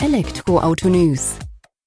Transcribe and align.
Elektroauto 0.00 0.88
News. 0.88 1.36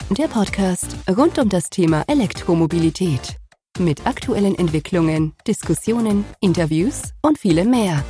Der 0.09 0.27
Podcast 0.27 0.97
rund 1.09 1.39
um 1.39 1.47
das 1.47 1.69
Thema 1.69 2.03
Elektromobilität. 2.07 3.37
Mit 3.79 4.05
aktuellen 4.05 4.53
Entwicklungen, 4.55 5.31
Diskussionen, 5.47 6.25
Interviews 6.41 7.13
und 7.21 7.39
vielem 7.39 7.69
mehr. 7.69 8.03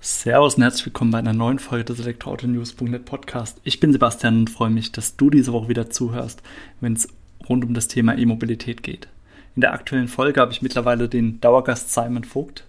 Servus 0.00 0.54
und 0.54 0.62
herzlich 0.62 0.86
willkommen 0.86 1.10
bei 1.10 1.18
einer 1.18 1.34
neuen 1.34 1.58
Folge 1.58 1.84
des 1.84 2.00
Elektroauto-News.net 2.00 3.04
Podcast. 3.04 3.60
Ich 3.64 3.80
bin 3.80 3.92
Sebastian 3.92 4.38
und 4.38 4.50
freue 4.50 4.70
mich, 4.70 4.92
dass 4.92 5.18
du 5.18 5.28
diese 5.28 5.52
Woche 5.52 5.68
wieder 5.68 5.90
zuhörst, 5.90 6.42
wenn 6.80 6.94
es 6.94 7.08
rund 7.46 7.66
um 7.66 7.74
das 7.74 7.86
Thema 7.86 8.16
E-Mobilität 8.16 8.82
geht. 8.82 9.08
In 9.56 9.60
der 9.60 9.74
aktuellen 9.74 10.08
Folge 10.08 10.40
habe 10.40 10.52
ich 10.52 10.62
mittlerweile 10.62 11.10
den 11.10 11.38
Dauergast 11.42 11.92
Simon 11.92 12.24
Vogt 12.24 12.64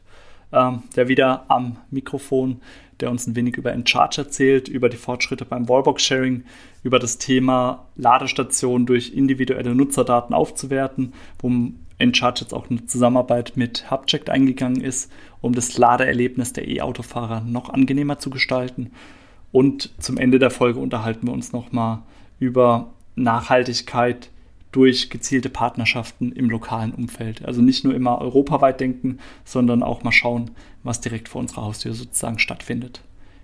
ähm, 0.54 0.84
der 0.96 1.08
wieder 1.08 1.46
am 1.50 1.78
Mikrofon, 1.90 2.62
der 3.00 3.10
uns 3.10 3.28
ein 3.28 3.36
wenig 3.36 3.58
über 3.58 3.74
Encharge 3.74 4.22
erzählt, 4.22 4.68
über 4.68 4.88
die 4.88 4.98
Fortschritte 4.98 5.46
beim 5.46 5.68
Wallbox-Sharing, 5.68 6.44
über 6.84 7.00
das 7.00 7.18
Thema 7.18 7.88
Ladestationen 7.96 8.86
durch 8.86 9.14
individuelle 9.14 9.76
Nutzerdaten 9.76 10.34
aufzuwerten, 10.34 11.14
wo 11.40 11.52
Encharge 11.98 12.42
jetzt 12.42 12.54
auch 12.54 12.70
eine 12.70 12.86
Zusammenarbeit 12.86 13.54
mit 13.56 13.90
Hubcheck 13.90 14.30
eingegangen 14.30 14.82
ist, 14.82 15.12
um 15.42 15.54
das 15.54 15.78
Ladeerlebnis 15.78 16.54
der 16.54 16.68
E-Autofahrer 16.68 17.42
noch 17.42 17.70
angenehmer 17.70 18.20
zu 18.20 18.30
gestalten. 18.30 18.92
Und 19.52 19.92
zum 20.00 20.18
Ende 20.18 20.40
der 20.40 20.50
Folge 20.50 20.80
unterhalten 20.80 21.28
wir 21.28 21.34
uns 21.34 21.52
nochmal 21.52 22.00
über 22.40 22.94
Nachhaltigkeit 23.16 24.30
durch 24.74 25.10
gezielte 25.10 25.50
Partnerschaften 25.50 26.34
im 26.34 26.50
lokalen 26.50 26.94
Umfeld. 26.94 27.46
Also 27.46 27.62
nicht 27.62 27.86
nur 27.86 27.96
immer 27.96 28.20
europaweit 28.20 28.82
denken, 28.82 29.20
sondern 29.46 29.84
auch 29.84 30.04
mal 30.04 30.12
schauen, 30.12 30.52
was 30.84 31.00
direkt 31.00 31.30
vor 31.30 31.40
unserer 31.40 31.64
Haustür 31.64 31.94
sozusagen 31.94 32.40
stattfindet. 32.40 33.02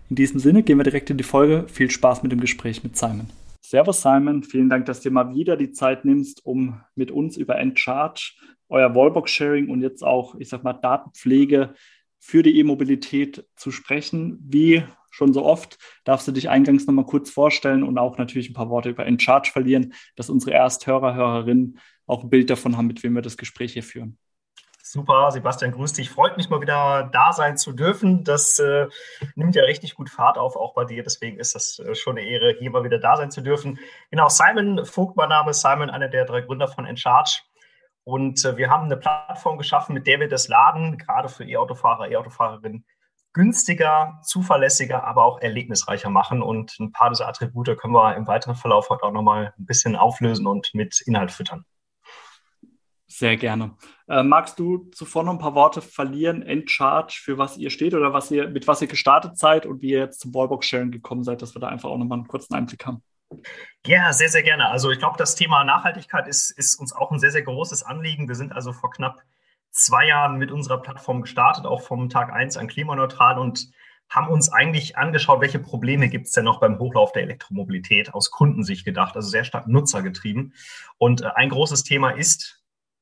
In 0.10 0.16
diesem 0.16 0.40
Sinne 0.40 0.64
gehen 0.64 0.78
wir 0.78 0.84
direkt 0.84 1.10
in 1.10 1.18
die 1.18 1.24
Folge. 1.24 1.66
Viel 1.68 1.90
Spaß 1.90 2.24
mit 2.24 2.32
dem 2.32 2.42
Gespräch 2.42 2.84
mit 2.84 2.98
Simon. 2.98 3.30
Servus 3.62 4.02
Simon, 4.02 4.44
vielen 4.44 4.70
Dank, 4.70 4.88
dass 4.88 5.02
du 5.02 5.12
mal 5.12 5.36
wieder 5.36 5.56
die 5.56 5.72
Zeit 5.72 6.04
nimmst, 6.04 6.44
um 6.44 6.82
mit 6.96 7.12
uns 7.12 7.38
über 7.38 7.60
Encharge, 7.60 8.34
euer 8.68 8.96
Wallbox-Sharing 8.96 9.70
und 9.70 9.82
jetzt 9.82 10.04
auch, 10.04 10.34
ich 10.36 10.50
sag 10.50 10.64
mal, 10.64 10.74
Datenpflege 10.74 11.76
für 12.18 12.42
die 12.42 12.58
E-Mobilität 12.58 13.46
zu 13.56 13.70
sprechen. 13.72 14.40
Wie 14.42 14.84
schon 15.20 15.34
so 15.34 15.46
oft, 15.46 15.78
darfst 16.06 16.28
du 16.28 16.32
dich 16.32 16.50
eingangs 16.50 16.88
nochmal 16.88 17.06
kurz 17.06 17.30
vorstellen 17.30 17.84
und 17.84 17.98
auch 17.98 18.18
natürlich 18.18 18.50
ein 18.50 18.54
paar 18.54 18.70
Worte 18.70 18.90
über 18.90 19.06
InCharge 19.06 19.52
verlieren, 19.52 19.94
dass 20.16 20.30
unsere 20.30 20.54
Ersthörer, 20.54 21.14
Hörerinnen 21.14 21.80
auch 22.08 22.24
ein 22.24 22.30
Bild 22.30 22.50
davon 22.50 22.78
haben, 22.78 22.88
mit 22.88 23.04
wem 23.04 23.14
wir 23.14 23.22
das 23.22 23.38
Gespräch 23.38 23.74
hier 23.74 23.84
führen. 23.84 24.18
Super, 24.82 25.30
Sebastian, 25.30 25.72
grüß 25.72 25.94
dich. 25.94 26.10
Freut 26.10 26.36
mich 26.36 26.50
mal 26.50 26.62
wieder 26.62 27.08
da 27.14 27.32
sein 27.32 27.58
zu 27.58 27.74
dürfen. 27.74 28.24
Das 28.24 28.58
äh, 28.58 28.88
nimmt 29.36 29.56
ja 29.56 29.64
richtig 29.64 29.94
gut 29.94 30.10
Fahrt 30.10 30.40
auf, 30.40 30.56
auch 30.56 30.74
bei 30.74 30.86
dir. 30.86 31.04
Deswegen 31.04 31.38
ist 31.38 31.54
das 31.54 31.78
äh, 31.78 31.94
schon 31.94 32.18
eine 32.18 32.28
Ehre, 32.28 32.56
hier 32.58 32.72
mal 32.72 32.84
wieder 32.84 32.98
da 32.98 33.16
sein 33.16 33.30
zu 33.30 33.42
dürfen. 33.42 33.78
Genau, 34.10 34.30
Simon 34.30 34.84
Vogt, 34.86 35.16
mein 35.16 35.30
Name 35.30 35.52
ist 35.52 35.62
Simon, 35.62 35.92
einer 35.92 36.08
der 36.08 36.26
drei 36.26 36.42
Gründer 36.42 36.68
von 36.68 36.88
Encharge. 36.88 37.42
Und 38.04 38.44
äh, 38.44 38.58
wir 38.58 38.72
haben 38.72 38.86
eine 38.86 38.98
Plattform 38.98 39.60
geschaffen, 39.60 39.94
mit 39.94 40.08
der 40.08 40.20
wir 40.22 40.28
das 40.28 40.48
Laden, 40.48 40.98
gerade 40.98 41.30
für 41.30 41.44
E-Autofahrer, 41.44 42.10
E-Autofahrerinnen, 42.10 42.84
günstiger, 43.34 44.20
zuverlässiger, 44.24 45.04
aber 45.04 45.24
auch 45.24 45.42
erlebnisreicher 45.42 46.10
machen. 46.10 46.42
Und 46.42 46.78
ein 46.80 46.92
paar 46.92 47.10
dieser 47.10 47.28
Attribute 47.28 47.78
können 47.78 47.94
wir 47.94 48.16
im 48.16 48.28
weiteren 48.28 48.56
Verlauf 48.56 48.90
heute 48.90 49.04
auch 49.04 49.12
nochmal 49.12 49.54
ein 49.58 49.66
bisschen 49.66 49.96
auflösen 49.96 50.48
und 50.48 50.70
mit 50.74 51.02
Inhalt 51.02 51.32
füttern. 51.32 51.66
Sehr 53.08 53.38
gerne. 53.38 53.76
Äh, 54.08 54.24
magst 54.24 54.60
du 54.60 54.90
zuvor 54.92 55.24
noch 55.24 55.34
ein 55.34 55.40
paar 55.40 55.56
Worte 55.56 55.82
verlieren, 55.82 56.44
Endcharge, 56.44 57.20
für 57.22 57.38
was 57.38 57.58
ihr 57.58 57.72
steht 57.72 57.96
oder 57.96 58.14
was 58.14 58.30
ihr, 58.30 58.48
mit 58.48 58.68
was 58.68 58.82
ihr 58.82 58.88
gestartet 58.88 59.38
seid 59.38 59.66
und 59.66 59.82
wie 59.82 59.92
ihr 59.92 60.00
jetzt 60.00 60.20
zum 60.20 60.34
Wallbox-Sharing 60.34 60.92
gekommen 60.92 61.24
seid, 61.24 61.42
dass 61.42 61.56
wir 61.56 61.60
da 61.60 61.68
einfach 61.68 61.90
auch 61.90 61.98
nochmal 61.98 62.20
einen 62.20 62.28
kurzen 62.28 62.54
Einblick 62.54 62.86
haben? 62.86 63.04
Ja, 63.86 64.14
sehr, 64.14 64.30
sehr 64.30 64.44
gerne. 64.44 64.70
Also 64.70 64.92
ich 64.92 65.00
glaube, 65.00 65.18
das 65.18 65.36
Thema 65.36 65.64
Nachhaltigkeit 65.64 66.28
ist, 66.28 66.52
ist 66.52 66.80
uns 66.80 66.94
auch 66.94 67.12
ein 67.12 67.20
sehr, 67.20 67.32
sehr 67.32 67.42
großes 67.42 67.84
Anliegen. 67.84 68.28
Wir 68.28 68.36
sind 68.36 68.54
also 68.54 68.74
vor 68.74 68.92
knapp 68.92 69.22
zwei 69.72 70.08
Jahren 70.08 70.38
mit 70.38 70.52
unserer 70.52 70.82
Plattform 70.82 71.22
gestartet, 71.22 71.66
auch 71.66 71.82
vom 71.82 72.10
Tag 72.10 72.32
1 72.32 72.58
an 72.58 72.68
klimaneutral 72.68 73.38
und 73.38 73.72
haben 74.10 74.30
uns 74.30 74.52
eigentlich 74.52 74.98
angeschaut, 74.98 75.40
welche 75.42 75.60
Probleme 75.60 76.10
gibt 76.10 76.26
es 76.26 76.32
denn 76.32 76.46
noch 76.46 76.60
beim 76.60 76.80
Hochlauf 76.80 77.12
der 77.12 77.24
Elektromobilität 77.24 78.14
aus 78.14 78.32
Kundensicht 78.32 78.84
gedacht, 78.84 79.16
also 79.16 79.30
sehr 79.30 79.44
stark 79.44 79.68
nutzergetrieben. 79.68 80.54
Und 80.98 81.22
äh, 81.22 81.30
ein 81.36 81.50
großes 81.50 81.84
Thema 81.84 82.10
ist 82.10 82.59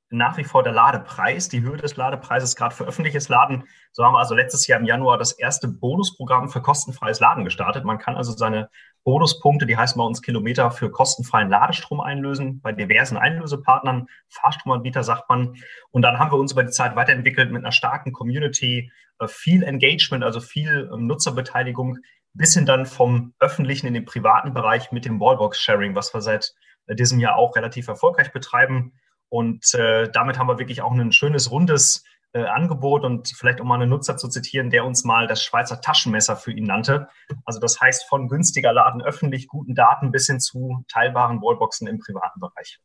nach 0.10 0.38
wie 0.38 0.44
vor 0.44 0.64
der 0.64 0.74
Ladepreis, 0.74 1.50
die 1.50 1.62
Höhe 1.62 1.78
des 1.78 1.98
Ladepreises, 1.98 2.56
gerade 2.56 2.74
für 2.74 2.86
öffentliches 2.86 3.28
Laden. 3.28 3.64
So 3.92 4.06
haben 4.06 4.14
wir 4.14 4.20
also 4.20 4.36
letztes 4.36 4.66
Jahr 4.68 4.80
im 4.80 4.86
Januar 4.86 5.18
das 5.18 5.34
erste 5.34 5.68
Bonusprogramm 5.68 6.50
für 6.50 6.62
kostenfreies 6.62 7.20
Laden 7.20 7.44
gestartet. 7.44 7.84
Man 7.84 7.98
kann 7.98 8.16
also 8.16 8.32
seine 8.32 8.70
Bonuspunkte, 9.04 9.66
die 9.66 9.78
heißen 9.78 9.98
bei 9.98 10.06
uns 10.06 10.22
Kilometer, 10.22 10.72
für 10.72 10.92
kostenfreien 10.92 11.50
Ladestrom 11.50 12.00
einlösen, 12.00 12.62
bei 12.62 12.72
diversen 12.72 13.18
Einlösepartnern, 13.18 14.08
Fahrstromanbieter 14.30 15.04
sagt 15.04 15.30
man. 15.30 15.56
Und 15.92 16.02
dann 16.02 16.20
haben 16.20 16.32
wir 16.32 16.38
uns 16.38 16.54
über 16.54 16.64
die 16.64 16.72
Zeit 16.72 16.96
weiterentwickelt 16.96 17.52
mit 17.52 17.64
einer 17.64 17.72
starken 17.72 18.14
Community, 18.14 18.92
äh, 19.20 19.28
viel 19.28 19.64
Engagement, 19.64 20.24
also 20.24 20.40
viel 20.40 20.90
ähm, 20.94 21.08
Nutzerbeteiligung, 21.08 21.98
bis 22.34 22.54
hin 22.54 22.66
dann 22.66 22.86
vom 22.86 23.34
öffentlichen 23.40 23.88
in 23.88 23.94
den 23.94 24.06
privaten 24.06 24.54
Bereich 24.54 24.92
mit 24.92 25.06
dem 25.06 25.20
Wallbox-Sharing, 25.20 25.96
was 25.96 26.14
wir 26.14 26.22
seit 26.22 26.54
äh, 26.88 26.96
diesem 26.96 27.20
Jahr 27.20 27.36
auch 27.36 27.56
relativ 27.56 27.88
erfolgreich 27.88 28.32
betreiben. 28.32 28.94
Und 29.30 29.74
äh, 29.74 30.10
damit 30.12 30.38
haben 30.38 30.48
wir 30.48 30.60
wirklich 30.60 30.82
auch 30.82 30.92
ein 30.92 31.12
schönes, 31.12 31.52
rundes 31.52 32.04
äh, 32.34 32.44
Angebot 32.44 33.04
und 33.04 33.30
vielleicht 33.30 33.62
um 33.62 33.68
mal 33.68 33.76
einen 33.76 33.90
Nutzer 33.90 34.18
zu 34.18 34.28
zitieren, 34.28 34.70
der 34.70 34.86
uns 34.86 35.04
mal 35.04 35.28
das 35.28 35.44
Schweizer 35.44 35.82
Taschenmesser 35.82 36.36
für 36.36 36.52
ihn 36.52 36.66
nannte. 36.66 37.08
Also 37.46 37.60
das 37.60 37.80
heißt 37.80 38.08
von 38.08 38.28
günstiger 38.28 38.74
Laden 38.74 39.02
öffentlich, 39.02 39.48
guten 39.48 39.76
Daten 39.76 40.12
bis 40.12 40.28
hin 40.28 40.40
zu 40.40 40.84
teilbaren 40.88 41.42
Wallboxen 41.42 41.88
im 41.88 42.00
privaten 42.00 42.40
Bereich. 42.40 42.80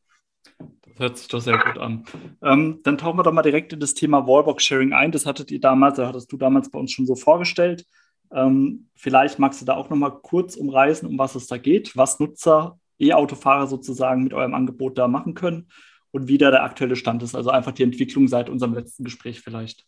Das 0.58 0.98
hört 0.98 1.18
sich 1.18 1.28
doch 1.28 1.40
sehr 1.40 1.58
gut 1.58 1.78
an. 1.78 2.04
Ähm, 2.42 2.80
dann 2.82 2.98
tauchen 2.98 3.18
wir 3.18 3.22
doch 3.22 3.32
mal 3.32 3.42
direkt 3.42 3.72
in 3.72 3.80
das 3.80 3.94
Thema 3.94 4.26
Wallbox-Sharing 4.26 4.92
ein. 4.92 5.12
Das 5.12 5.26
hattet 5.26 5.50
ihr 5.50 5.60
damals, 5.60 5.96
das 5.96 6.08
hattest 6.08 6.32
du 6.32 6.36
damals 6.36 6.70
bei 6.70 6.78
uns 6.78 6.92
schon 6.92 7.06
so 7.06 7.14
vorgestellt. 7.14 7.84
Ähm, 8.32 8.88
vielleicht 8.94 9.38
magst 9.38 9.60
du 9.60 9.64
da 9.64 9.74
auch 9.74 9.90
noch 9.90 9.96
mal 9.96 10.10
kurz 10.10 10.56
umreißen, 10.56 11.08
um 11.08 11.18
was 11.18 11.34
es 11.34 11.46
da 11.46 11.58
geht, 11.58 11.96
was 11.96 12.20
Nutzer, 12.20 12.78
E-Autofahrer 12.98 13.66
sozusagen 13.66 14.22
mit 14.22 14.32
eurem 14.32 14.54
Angebot 14.54 14.96
da 14.96 15.08
machen 15.08 15.34
können 15.34 15.68
und 16.12 16.28
wie 16.28 16.38
da 16.38 16.50
der 16.50 16.62
aktuelle 16.62 16.96
Stand 16.96 17.22
ist. 17.22 17.34
Also 17.34 17.50
einfach 17.50 17.72
die 17.72 17.82
Entwicklung 17.82 18.28
seit 18.28 18.48
unserem 18.48 18.74
letzten 18.74 19.04
Gespräch 19.04 19.40
vielleicht. 19.40 19.84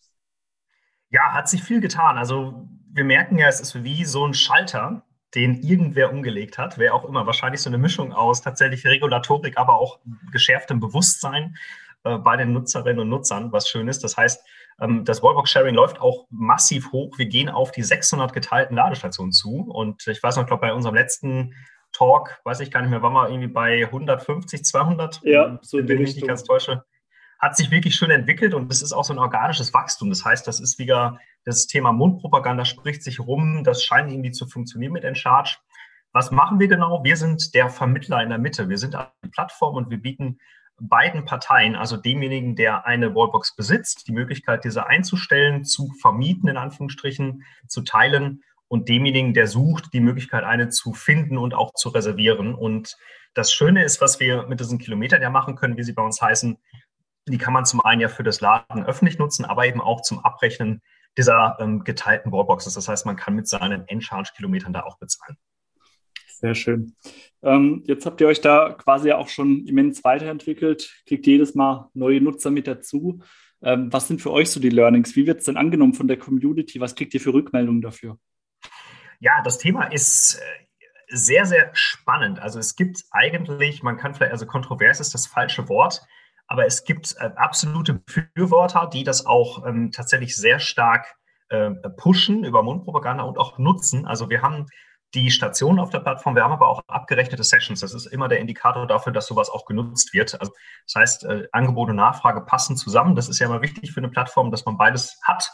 Ja, 1.10 1.32
hat 1.32 1.48
sich 1.48 1.62
viel 1.62 1.80
getan. 1.80 2.18
Also 2.18 2.68
wir 2.92 3.04
merken 3.04 3.38
ja, 3.38 3.46
es 3.46 3.60
ist 3.60 3.84
wie 3.84 4.04
so 4.04 4.26
ein 4.26 4.34
Schalter, 4.34 5.04
den 5.34 5.62
irgendwer 5.62 6.10
umgelegt 6.12 6.58
hat, 6.58 6.78
wer 6.78 6.94
auch 6.94 7.04
immer. 7.04 7.26
Wahrscheinlich 7.26 7.60
so 7.60 7.70
eine 7.70 7.78
Mischung 7.78 8.12
aus 8.12 8.42
tatsächlich 8.42 8.84
Regulatorik, 8.86 9.58
aber 9.58 9.78
auch 9.78 10.00
geschärftem 10.32 10.80
Bewusstsein 10.80 11.56
äh, 12.04 12.18
bei 12.18 12.36
den 12.36 12.52
Nutzerinnen 12.52 13.00
und 13.00 13.08
Nutzern, 13.08 13.52
was 13.52 13.68
schön 13.68 13.88
ist. 13.88 14.02
Das 14.02 14.16
heißt, 14.16 14.44
ähm, 14.80 15.04
das 15.04 15.22
Wallbox-Sharing 15.22 15.74
läuft 15.74 16.00
auch 16.00 16.26
massiv 16.30 16.92
hoch. 16.92 17.18
Wir 17.18 17.26
gehen 17.26 17.48
auf 17.48 17.72
die 17.72 17.82
600 17.82 18.32
geteilten 18.32 18.76
Ladestationen 18.76 19.32
zu. 19.32 19.60
Und 19.60 20.06
ich 20.06 20.22
weiß 20.22 20.36
noch, 20.36 20.44
ich 20.44 20.48
glaube, 20.48 20.62
bei 20.62 20.72
unserem 20.72 20.94
letzten 20.94 21.54
Talk, 21.94 22.41
weiß 22.44 22.60
ich 22.60 22.71
gar 22.71 22.82
nicht 22.82 22.91
mehr, 22.91 23.03
waren 23.03 23.15
wir 23.15 23.28
irgendwie 23.28 23.49
bei 23.49 23.87
150, 23.87 24.65
200? 24.65 25.21
Ja, 25.22 25.59
so 25.62 25.82
bin 25.82 26.03
ich 26.03 26.16
nicht 26.16 26.27
ganz 26.27 26.44
täusche. 26.44 26.84
Hat 27.38 27.56
sich 27.56 27.71
wirklich 27.71 27.94
schön 27.94 28.10
entwickelt 28.10 28.55
und 28.55 28.71
es 28.71 28.82
ist 28.82 28.93
auch 28.93 29.05
so 29.05 29.12
ein 29.12 29.19
organisches 29.19 29.72
Wachstum. 29.72 30.10
Das 30.10 30.25
heißt, 30.25 30.47
das 30.47 30.60
ist 30.60 30.78
wieder 30.78 31.19
das 31.44 31.66
Thema 31.66 31.93
Mundpropaganda 31.93 32.65
spricht 32.65 33.03
sich 33.03 33.21
rum. 33.21 33.65
Das 33.65 33.83
scheint 33.83 34.10
irgendwie 34.10 34.31
zu 34.31 34.47
funktionieren 34.47 34.93
mit 34.93 35.04
Encharge. 35.04 35.59
Was 36.12 36.31
machen 36.31 36.59
wir 36.59 36.69
genau? 36.69 37.04
Wir 37.04 37.16
sind 37.16 37.54
der 37.54 37.69
Vermittler 37.69 38.22
in 38.22 38.31
der 38.31 38.38
Mitte. 38.38 38.69
Wir 38.69 38.78
sind 38.78 38.94
eine 38.94 39.10
Plattform 39.31 39.75
und 39.75 39.91
wir 39.91 40.00
bieten 40.00 40.38
beiden 40.81 41.25
Parteien, 41.25 41.77
also 41.77 41.97
demjenigen, 41.97 42.56
der 42.56 42.87
eine 42.87 43.15
Wallbox 43.15 43.54
besitzt, 43.54 44.09
die 44.09 44.12
Möglichkeit, 44.12 44.65
diese 44.65 44.87
einzustellen, 44.87 45.65
zu 45.65 45.93
vermieten, 46.00 46.49
in 46.49 46.56
Anführungsstrichen, 46.56 47.44
zu 47.68 47.83
teilen 47.83 48.42
und 48.74 48.88
demjenigen, 48.88 49.34
der 49.34 49.47
sucht, 49.47 49.92
die 49.92 50.00
Möglichkeit, 50.00 50.42
eine 50.42 50.68
zu 50.68 50.92
finden 50.92 51.38
und 51.38 51.54
auch 51.54 51.74
zu 51.74 51.91
reservieren. 51.91 52.56
Und 52.56 52.97
das 53.32 53.53
Schöne 53.53 53.84
ist, 53.84 54.00
was 54.00 54.18
wir 54.18 54.48
mit 54.48 54.59
diesen 54.59 54.80
Kilometern 54.80 55.22
ja 55.22 55.30
machen 55.30 55.54
können, 55.54 55.76
wie 55.76 55.84
sie 55.84 55.92
bei 55.92 56.03
uns 56.03 56.21
heißen, 56.21 56.59
die 57.28 57.38
kann 57.38 57.53
man 57.53 57.66
zum 57.66 57.80
einen 57.80 58.00
ja 58.00 58.09
für 58.09 58.24
das 58.24 58.41
Laden 58.41 58.84
öffentlich 58.84 59.16
nutzen, 59.16 59.44
aber 59.44 59.65
eben 59.65 59.80
auch 59.80 60.03
zum 60.03 60.18
Abrechnen 60.24 60.82
dieser 61.16 61.56
ähm, 61.60 61.84
geteilten 61.84 62.32
Wallboxes. 62.32 62.74
Das 62.74 62.88
heißt, 62.88 63.06
man 63.06 63.15
kann 63.15 63.36
mit 63.36 63.47
seinen 63.47 63.86
Endcharge-Kilometern 63.86 64.72
da 64.72 64.82
auch 64.82 64.98
bezahlen. 64.98 65.36
Sehr 66.27 66.56
schön. 66.56 66.97
Ähm, 67.44 67.84
jetzt 67.86 68.06
habt 68.06 68.20
ihr 68.20 68.27
euch 68.27 68.41
da 68.41 68.72
quasi 68.72 69.12
auch 69.12 69.28
schon 69.28 69.68
immens 69.68 70.03
weiterentwickelt, 70.03 70.92
kriegt 71.06 71.28
jedes 71.28 71.54
Mal 71.54 71.91
neue 71.94 72.20
Nutzer 72.20 72.50
mit 72.50 72.66
dazu. 72.66 73.22
Ähm, 73.62 73.92
was 73.92 74.09
sind 74.09 74.20
für 74.20 74.32
euch 74.32 74.50
so 74.50 74.59
die 74.59 74.68
Learnings? 74.68 75.15
Wie 75.15 75.28
wird 75.28 75.38
es 75.38 75.44
denn 75.44 75.56
angenommen 75.56 75.94
von 75.94 76.09
der 76.09 76.18
Community? 76.18 76.80
Was 76.80 76.97
kriegt 76.97 77.15
ihr 77.15 77.20
für 77.20 77.32
Rückmeldungen 77.32 77.80
dafür? 77.80 78.18
Ja, 79.21 79.43
das 79.43 79.59
Thema 79.59 79.84
ist 79.93 80.34
äh, 80.34 80.65
sehr, 81.09 81.47
sehr 81.47 81.71
spannend. 81.75 82.41
Also 82.41 82.59
es 82.59 82.77
gibt 82.77 83.05
eigentlich, 83.11 83.83
man 83.83 83.97
kann 83.97 84.15
vielleicht, 84.15 84.33
also 84.33 84.47
kontrovers 84.47 85.01
ist 85.01 85.15
das 85.15 85.27
falsche 85.27 85.69
Wort, 85.69 86.03
aber 86.47 86.66
es 86.66 86.84
gibt 86.84 87.15
äh, 87.19 87.31
absolute 87.37 87.95
Befürworter, 87.95 88.89
die 88.93 89.05
das 89.05 89.27
auch 89.27 89.66
ähm, 89.66 89.93
tatsächlich 89.93 90.37
sehr 90.37 90.59
stark 90.59 91.15
äh, 91.49 91.71
pushen 91.97 92.45
über 92.45 92.63
Mundpropaganda 92.63 93.25
und 93.25 93.39
auch 93.39 93.59
nutzen. 93.59 94.07
Also 94.07 94.31
wir 94.31 94.43
haben 94.43 94.66
die 95.15 95.31
Stationen 95.31 95.78
auf 95.78 95.91
der 95.91 96.01
Plattform. 96.01 96.34
Wir 96.34 96.43
haben 96.43 96.53
aber 96.53 96.66
auch 96.66 96.83
abgerechnete 96.89 97.45
Sessions. 97.45 97.81
Das 97.81 97.95
ist 97.95 98.07
immer 98.07 98.28
der 98.28 98.41
Indikator 98.41 98.87
dafür, 98.87 99.13
dass 99.13 99.27
sowas 99.27 99.49
auch 99.49 99.65
genutzt 99.65 100.13
wird. 100.13 100.39
Also 100.41 100.53
das 100.87 100.95
heißt, 100.97 101.25
äh, 101.25 101.49
Angebot 101.53 101.91
und 101.91 101.97
Nachfrage 101.97 102.41
passen 102.41 102.77
zusammen. 102.77 103.15
Das 103.15 103.28
ist 103.28 103.39
ja 103.39 103.47
immer 103.47 103.63
wichtig 103.63 103.93
für 103.93 104.01
eine 104.01 104.09
Plattform, 104.09 104.51
dass 104.51 104.65
man 104.65 104.77
beides 104.77 105.21
hat 105.22 105.51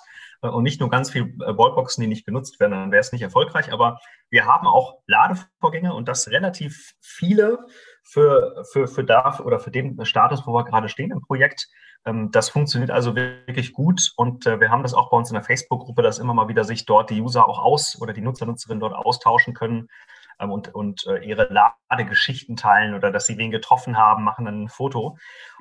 und 0.48 0.62
nicht 0.62 0.80
nur 0.80 0.90
ganz 0.90 1.10
viel 1.10 1.22
äh, 1.22 1.56
Wallboxen, 1.56 2.02
die 2.02 2.08
nicht 2.08 2.26
genutzt 2.26 2.60
werden, 2.60 2.72
dann 2.72 2.92
wäre 2.92 3.00
es 3.00 3.12
nicht 3.12 3.22
erfolgreich. 3.22 3.72
Aber 3.72 4.00
wir 4.30 4.46
haben 4.46 4.66
auch 4.66 5.00
Ladevorgänge 5.06 5.94
und 5.94 6.08
das 6.08 6.28
relativ 6.28 6.94
viele 7.00 7.66
für, 8.02 8.64
für, 8.72 8.88
für 8.88 9.04
da 9.04 9.38
oder 9.40 9.60
für 9.60 9.70
den 9.70 10.04
Status, 10.04 10.46
wo 10.46 10.52
wir 10.52 10.64
gerade 10.64 10.88
stehen 10.88 11.10
im 11.10 11.20
Projekt. 11.20 11.68
Ähm, 12.04 12.30
das 12.30 12.48
funktioniert 12.48 12.90
also 12.90 13.14
wirklich 13.14 13.72
gut 13.72 14.12
und 14.16 14.46
äh, 14.46 14.60
wir 14.60 14.70
haben 14.70 14.82
das 14.82 14.94
auch 14.94 15.10
bei 15.10 15.16
uns 15.16 15.30
in 15.30 15.34
der 15.34 15.42
Facebook-Gruppe, 15.42 16.02
dass 16.02 16.18
immer 16.18 16.34
mal 16.34 16.48
wieder 16.48 16.64
sich 16.64 16.86
dort 16.86 17.10
die 17.10 17.20
User 17.20 17.46
auch 17.46 17.58
aus 17.58 18.00
oder 18.00 18.12
die 18.12 18.22
Nutzer, 18.22 18.46
Nutzerinnen 18.46 18.80
dort 18.80 18.94
austauschen 18.94 19.52
können 19.52 19.88
ähm, 20.38 20.50
und, 20.50 20.74
und 20.74 21.06
äh, 21.06 21.18
ihre 21.18 21.48
Ladegeschichten 21.52 22.56
teilen 22.56 22.94
oder 22.94 23.10
dass 23.10 23.26
sie 23.26 23.36
wen 23.36 23.50
getroffen 23.50 23.98
haben, 23.98 24.24
machen 24.24 24.46
dann 24.46 24.64
ein 24.64 24.68
Foto. 24.68 25.18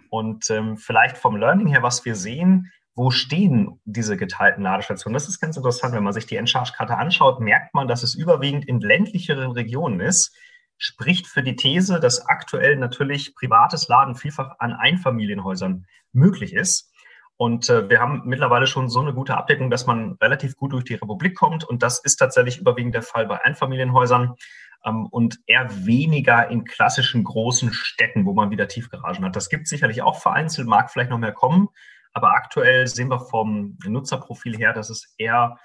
Und 0.10 0.50
ähm, 0.50 0.78
vielleicht 0.78 1.18
vom 1.18 1.36
Learning 1.36 1.68
her, 1.68 1.84
was 1.84 2.06
wir 2.06 2.16
sehen, 2.16 2.72
wo 3.00 3.12
stehen 3.12 3.80
diese 3.86 4.18
geteilten 4.18 4.62
Ladestationen? 4.62 5.14
Das 5.14 5.30
ist 5.30 5.40
ganz 5.40 5.56
interessant. 5.56 5.96
Wenn 5.96 6.04
man 6.04 6.12
sich 6.12 6.26
die 6.26 6.36
Encharge-Karte 6.36 6.98
anschaut, 6.98 7.40
merkt 7.40 7.74
man, 7.74 7.88
dass 7.88 8.04
es 8.04 8.14
überwiegend 8.14 8.66
in 8.66 8.82
ländlicheren 8.82 9.52
Regionen 9.52 10.02
ist. 10.02 10.36
Spricht 10.78 11.26
für 11.26 11.42
die 11.42 11.56
These, 11.56 12.02
dass 12.02 12.26
aktuell 12.28 12.76
natürlich 12.76 13.36
privates 13.36 13.88
Laden 13.88 14.16
vielfach 14.16 14.60
an 14.60 14.74
Einfamilienhäusern 14.74 15.86
möglich 16.12 16.54
ist. 16.54 16.92
Und 17.38 17.70
äh, 17.70 17.90
wir 17.90 18.02
haben 18.02 18.24
mittlerweile 18.26 18.68
schon 18.68 18.90
so 18.90 19.00
eine 19.00 19.14
gute 19.14 19.38
Abdeckung, 19.38 19.70
dass 19.70 19.86
man 19.86 20.18
relativ 20.22 20.58
gut 20.58 20.74
durch 20.74 20.84
die 20.84 20.96
Republik 20.96 21.38
kommt. 21.38 21.64
Und 21.64 21.84
das 21.84 22.00
ist 22.04 22.18
tatsächlich 22.18 22.60
überwiegend 22.60 22.96
der 22.96 23.02
Fall 23.02 23.28
bei 23.28 23.42
Einfamilienhäusern 23.42 24.36
ähm, 24.84 25.06
und 25.06 25.40
eher 25.46 25.70
weniger 25.86 26.50
in 26.50 26.66
klassischen 26.66 27.24
großen 27.24 27.72
Städten, 27.72 28.26
wo 28.26 28.34
man 28.34 28.52
wieder 28.52 28.68
Tiefgaragen 28.68 29.24
hat. 29.24 29.38
Das 29.38 29.48
gibt 29.48 29.70
sicherlich 29.70 30.02
auch 30.02 30.20
vereinzelt, 30.20 30.68
mag 30.68 30.92
vielleicht 30.92 31.12
noch 31.12 31.18
mehr 31.18 31.32
kommen. 31.32 31.70
Aber 32.14 32.32
aktuell 32.32 32.88
sehen 32.88 33.10
wir 33.10 33.20
vom 33.20 33.78
Nutzerprofil 33.86 34.58
her, 34.58 34.74
dass 34.74 34.90
es 34.90 35.14
eher 35.18 35.58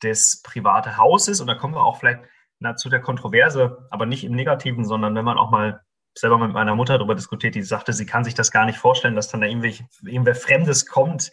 das 0.00 0.42
private 0.42 0.96
Haus 0.96 1.28
ist. 1.28 1.40
Und 1.40 1.46
da 1.48 1.54
kommen 1.54 1.74
wir 1.74 1.82
auch 1.82 1.98
vielleicht 1.98 2.20
na, 2.60 2.76
zu 2.76 2.88
der 2.88 3.00
Kontroverse, 3.00 3.86
aber 3.90 4.06
nicht 4.06 4.24
im 4.24 4.32
Negativen, 4.32 4.84
sondern 4.84 5.14
wenn 5.14 5.24
man 5.24 5.38
auch 5.38 5.50
mal 5.50 5.80
selber 6.16 6.38
mit 6.38 6.52
meiner 6.52 6.74
Mutter 6.74 6.98
darüber 6.98 7.14
diskutiert, 7.14 7.54
die 7.54 7.62
sagte, 7.62 7.92
sie 7.92 8.06
kann 8.06 8.24
sich 8.24 8.34
das 8.34 8.50
gar 8.50 8.66
nicht 8.66 8.78
vorstellen, 8.78 9.14
dass 9.14 9.28
dann 9.28 9.40
da 9.40 9.46
irgendwer 9.46 10.34
Fremdes 10.34 10.86
kommt 10.86 11.30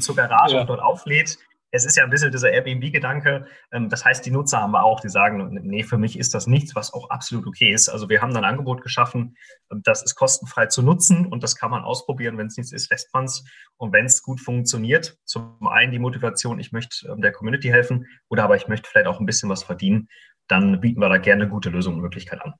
zur 0.00 0.16
Garage 0.16 0.56
ja. 0.56 0.60
und 0.62 0.66
dort 0.68 0.80
auflädt 0.80 1.38
es 1.70 1.84
ist 1.84 1.96
ja 1.96 2.04
ein 2.04 2.10
bisschen 2.10 2.32
dieser 2.32 2.50
Airbnb-Gedanke. 2.50 3.46
Ähm, 3.72 3.88
das 3.88 4.04
heißt, 4.04 4.24
die 4.24 4.30
Nutzer 4.30 4.60
haben 4.60 4.72
wir 4.72 4.84
auch, 4.84 5.00
die 5.00 5.08
sagen, 5.08 5.58
nee, 5.62 5.82
für 5.82 5.98
mich 5.98 6.18
ist 6.18 6.34
das 6.34 6.46
nichts, 6.46 6.74
was 6.74 6.92
auch 6.92 7.10
absolut 7.10 7.46
okay 7.46 7.72
ist. 7.72 7.88
Also 7.88 8.08
wir 8.08 8.22
haben 8.22 8.32
dann 8.32 8.44
ein 8.44 8.50
Angebot 8.50 8.82
geschaffen, 8.82 9.36
ähm, 9.70 9.82
das 9.84 10.02
ist 10.02 10.14
kostenfrei 10.14 10.66
zu 10.66 10.82
nutzen 10.82 11.26
und 11.26 11.42
das 11.42 11.56
kann 11.56 11.70
man 11.70 11.84
ausprobieren. 11.84 12.38
Wenn 12.38 12.46
es 12.46 12.56
nichts 12.56 12.72
ist, 12.72 12.90
lässt 12.90 13.12
man 13.12 13.24
es. 13.24 13.44
Und 13.76 13.92
wenn 13.92 14.06
es 14.06 14.22
gut 14.22 14.40
funktioniert, 14.40 15.18
zum 15.24 15.66
einen 15.68 15.92
die 15.92 15.98
Motivation, 15.98 16.58
ich 16.58 16.72
möchte 16.72 17.08
ähm, 17.08 17.20
der 17.20 17.32
Community 17.32 17.68
helfen 17.68 18.06
oder 18.28 18.44
aber 18.44 18.56
ich 18.56 18.68
möchte 18.68 18.88
vielleicht 18.88 19.06
auch 19.06 19.20
ein 19.20 19.26
bisschen 19.26 19.48
was 19.48 19.62
verdienen, 19.62 20.08
dann 20.46 20.80
bieten 20.80 21.00
wir 21.00 21.08
da 21.08 21.18
gerne 21.18 21.48
gute 21.48 21.68
Lösung 21.68 21.94
und 21.94 22.00
Möglichkeit 22.00 22.40
an. 22.40 22.54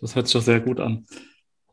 Das 0.00 0.14
hört 0.14 0.26
sich 0.26 0.34
doch 0.34 0.42
sehr 0.42 0.60
gut 0.60 0.80
an. 0.80 1.06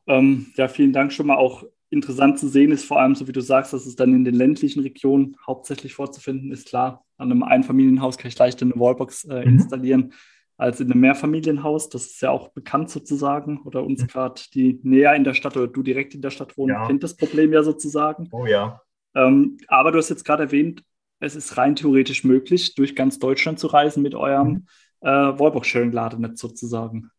Ähm, 0.07 0.47
ja, 0.55 0.67
vielen 0.67 0.93
Dank 0.93 1.11
schon 1.11 1.27
mal 1.27 1.37
auch 1.37 1.63
interessant 1.94 2.40
zu 2.40 2.48
sehen 2.48 2.72
ist, 2.72 2.86
vor 2.86 3.00
allem, 3.00 3.16
so 3.16 3.28
wie 3.28 3.31
du 3.31 3.42
sagst, 3.42 3.72
dass 3.72 3.86
es 3.86 3.95
dann 3.95 4.13
in 4.13 4.25
den 4.25 4.36
ländlichen 4.36 4.81
Regionen 4.81 5.38
hauptsächlich 5.45 5.94
vorzufinden 5.94 6.51
ist. 6.51 6.68
Klar, 6.68 7.06
an 7.18 7.31
einem 7.31 7.44
Einfamilienhaus 7.44 8.18
kann 8.18 8.30
ich 8.30 8.38
leichter 8.38 8.66
eine 8.66 8.75
Wallbox 8.75 9.25
äh, 9.25 9.45
mhm. 9.45 9.54
installieren 9.54 10.13
als 10.57 10.80
in 10.80 10.92
einem 10.92 11.01
Mehrfamilienhaus. 11.01 11.90
Das 11.90 12.06
ist 12.06 12.22
ja 12.22 12.31
auch 12.31 12.50
bekannt 12.50 12.90
sozusagen. 12.90 13.62
Oder 13.63 13.84
uns 13.84 14.01
mhm. 14.01 14.07
gerade 14.07 14.42
die 14.54 14.80
näher 14.84 15.16
in 15.16 15.24
der 15.24 15.34
Stadt 15.34 15.56
oder 15.56 15.68
du 15.68 15.84
direkt 15.84 16.16
in 16.16 16.22
der 16.22 16.31
Stadt 16.31 16.57
wohnen, 16.57 16.74
ja. 16.74 16.88
kennt 16.88 17.04
das 17.04 17.16
Problem 17.16 17.54
ja 17.54 17.63
sozusagen. 17.63 18.28
Oh 18.31 18.45
ja. 18.45 18.81
Ähm, 19.16 19.57
aber 19.68 19.92
du 19.92 20.00
hast 20.00 20.10
jetzt 20.10 20.25
gerade 20.25 20.44
erwähnt, 20.44 20.84
es 21.19 21.36
ist 21.36 21.57
rein 21.57 21.75
theoretisch 21.75 22.24
möglich, 22.24 22.75
durch 22.75 22.95
ganz 22.95 23.19
Deutschland 23.19 23.60
zu 23.60 23.68
reisen 23.68 24.04
mit 24.04 24.16
eurem 24.16 24.48
mhm. 24.50 24.66
äh, 25.01 25.07
Wallbox-Sharing-Ladenetz 25.07 26.42
sozusagen. 26.42 27.10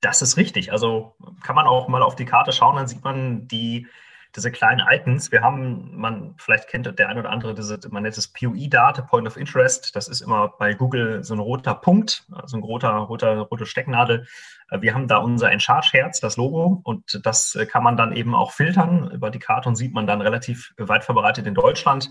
Das 0.00 0.22
ist 0.22 0.36
richtig. 0.36 0.72
Also 0.72 1.14
kann 1.42 1.56
man 1.56 1.66
auch 1.66 1.88
mal 1.88 2.02
auf 2.02 2.16
die 2.16 2.24
Karte 2.24 2.52
schauen, 2.52 2.76
dann 2.76 2.88
sieht 2.88 3.04
man 3.04 3.46
die, 3.48 3.86
diese 4.34 4.50
kleinen 4.50 4.86
Icons. 4.88 5.32
Wir 5.32 5.42
haben, 5.42 5.96
man, 5.96 6.34
vielleicht 6.38 6.68
kennt 6.68 6.98
der 6.98 7.08
eine 7.08 7.20
oder 7.20 7.30
andere, 7.30 7.54
diese, 7.54 7.78
man 7.90 8.04
nennt 8.04 8.16
es 8.16 8.32
POI-Date, 8.32 9.06
Point 9.08 9.26
of 9.26 9.36
Interest. 9.36 9.94
Das 9.94 10.08
ist 10.08 10.20
immer 10.20 10.54
bei 10.58 10.72
Google 10.74 11.22
so 11.24 11.34
ein 11.34 11.40
roter 11.40 11.74
Punkt, 11.74 12.24
so 12.46 12.56
ein 12.56 12.62
roter, 12.62 12.90
roter, 12.90 13.38
rote 13.40 13.66
Stecknadel. 13.66 14.26
Äh, 14.70 14.80
wir 14.80 14.94
haben 14.94 15.08
da 15.08 15.18
unser 15.18 15.50
Encharge-Herz, 15.50 16.20
das 16.20 16.36
Logo, 16.36 16.80
und 16.84 17.20
das 17.26 17.54
äh, 17.56 17.66
kann 17.66 17.82
man 17.82 17.96
dann 17.96 18.16
eben 18.16 18.34
auch 18.34 18.52
filtern 18.52 19.10
über 19.10 19.30
die 19.30 19.38
Karte 19.38 19.68
und 19.68 19.76
sieht 19.76 19.92
man 19.92 20.06
dann 20.06 20.22
relativ 20.22 20.72
weit 20.78 21.04
verbreitet 21.04 21.46
in 21.46 21.54
Deutschland. 21.54 22.10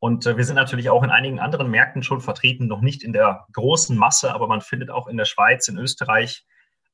Und 0.00 0.26
äh, 0.26 0.36
wir 0.36 0.44
sind 0.44 0.56
natürlich 0.56 0.90
auch 0.90 1.04
in 1.04 1.10
einigen 1.10 1.38
anderen 1.38 1.70
Märkten 1.70 2.02
schon 2.02 2.20
vertreten, 2.20 2.66
noch 2.66 2.80
nicht 2.80 3.04
in 3.04 3.12
der 3.12 3.46
großen 3.52 3.96
Masse, 3.96 4.34
aber 4.34 4.48
man 4.48 4.60
findet 4.60 4.90
auch 4.90 5.06
in 5.06 5.16
der 5.16 5.26
Schweiz, 5.26 5.68
in 5.68 5.78
Österreich, 5.78 6.44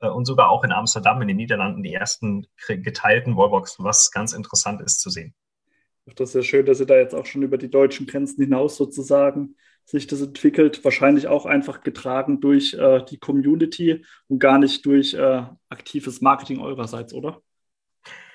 und 0.06 0.24
sogar 0.24 0.50
auch 0.50 0.64
in 0.64 0.72
Amsterdam 0.72 1.20
in 1.22 1.28
den 1.28 1.36
Niederlanden 1.36 1.82
die 1.82 1.94
ersten 1.94 2.46
geteilten 2.68 3.36
Wallboxen, 3.36 3.84
was 3.84 4.10
ganz 4.10 4.32
interessant 4.32 4.80
ist 4.80 5.00
zu 5.00 5.10
sehen. 5.10 5.34
Das 6.16 6.30
ist 6.30 6.34
ja 6.34 6.42
schön, 6.42 6.66
dass 6.66 6.80
ihr 6.80 6.86
da 6.86 6.96
jetzt 6.96 7.14
auch 7.14 7.26
schon 7.26 7.42
über 7.42 7.58
die 7.58 7.70
deutschen 7.70 8.06
Grenzen 8.06 8.42
hinaus 8.42 8.76
sozusagen 8.76 9.56
sich 9.84 10.06
das 10.06 10.20
entwickelt. 10.20 10.84
Wahrscheinlich 10.84 11.28
auch 11.28 11.46
einfach 11.46 11.82
getragen 11.82 12.40
durch 12.40 12.74
äh, 12.74 13.04
die 13.04 13.18
Community 13.18 14.04
und 14.28 14.38
gar 14.38 14.58
nicht 14.58 14.84
durch 14.86 15.14
äh, 15.14 15.42
aktives 15.68 16.20
Marketing 16.20 16.60
eurerseits, 16.60 17.14
oder? 17.14 17.40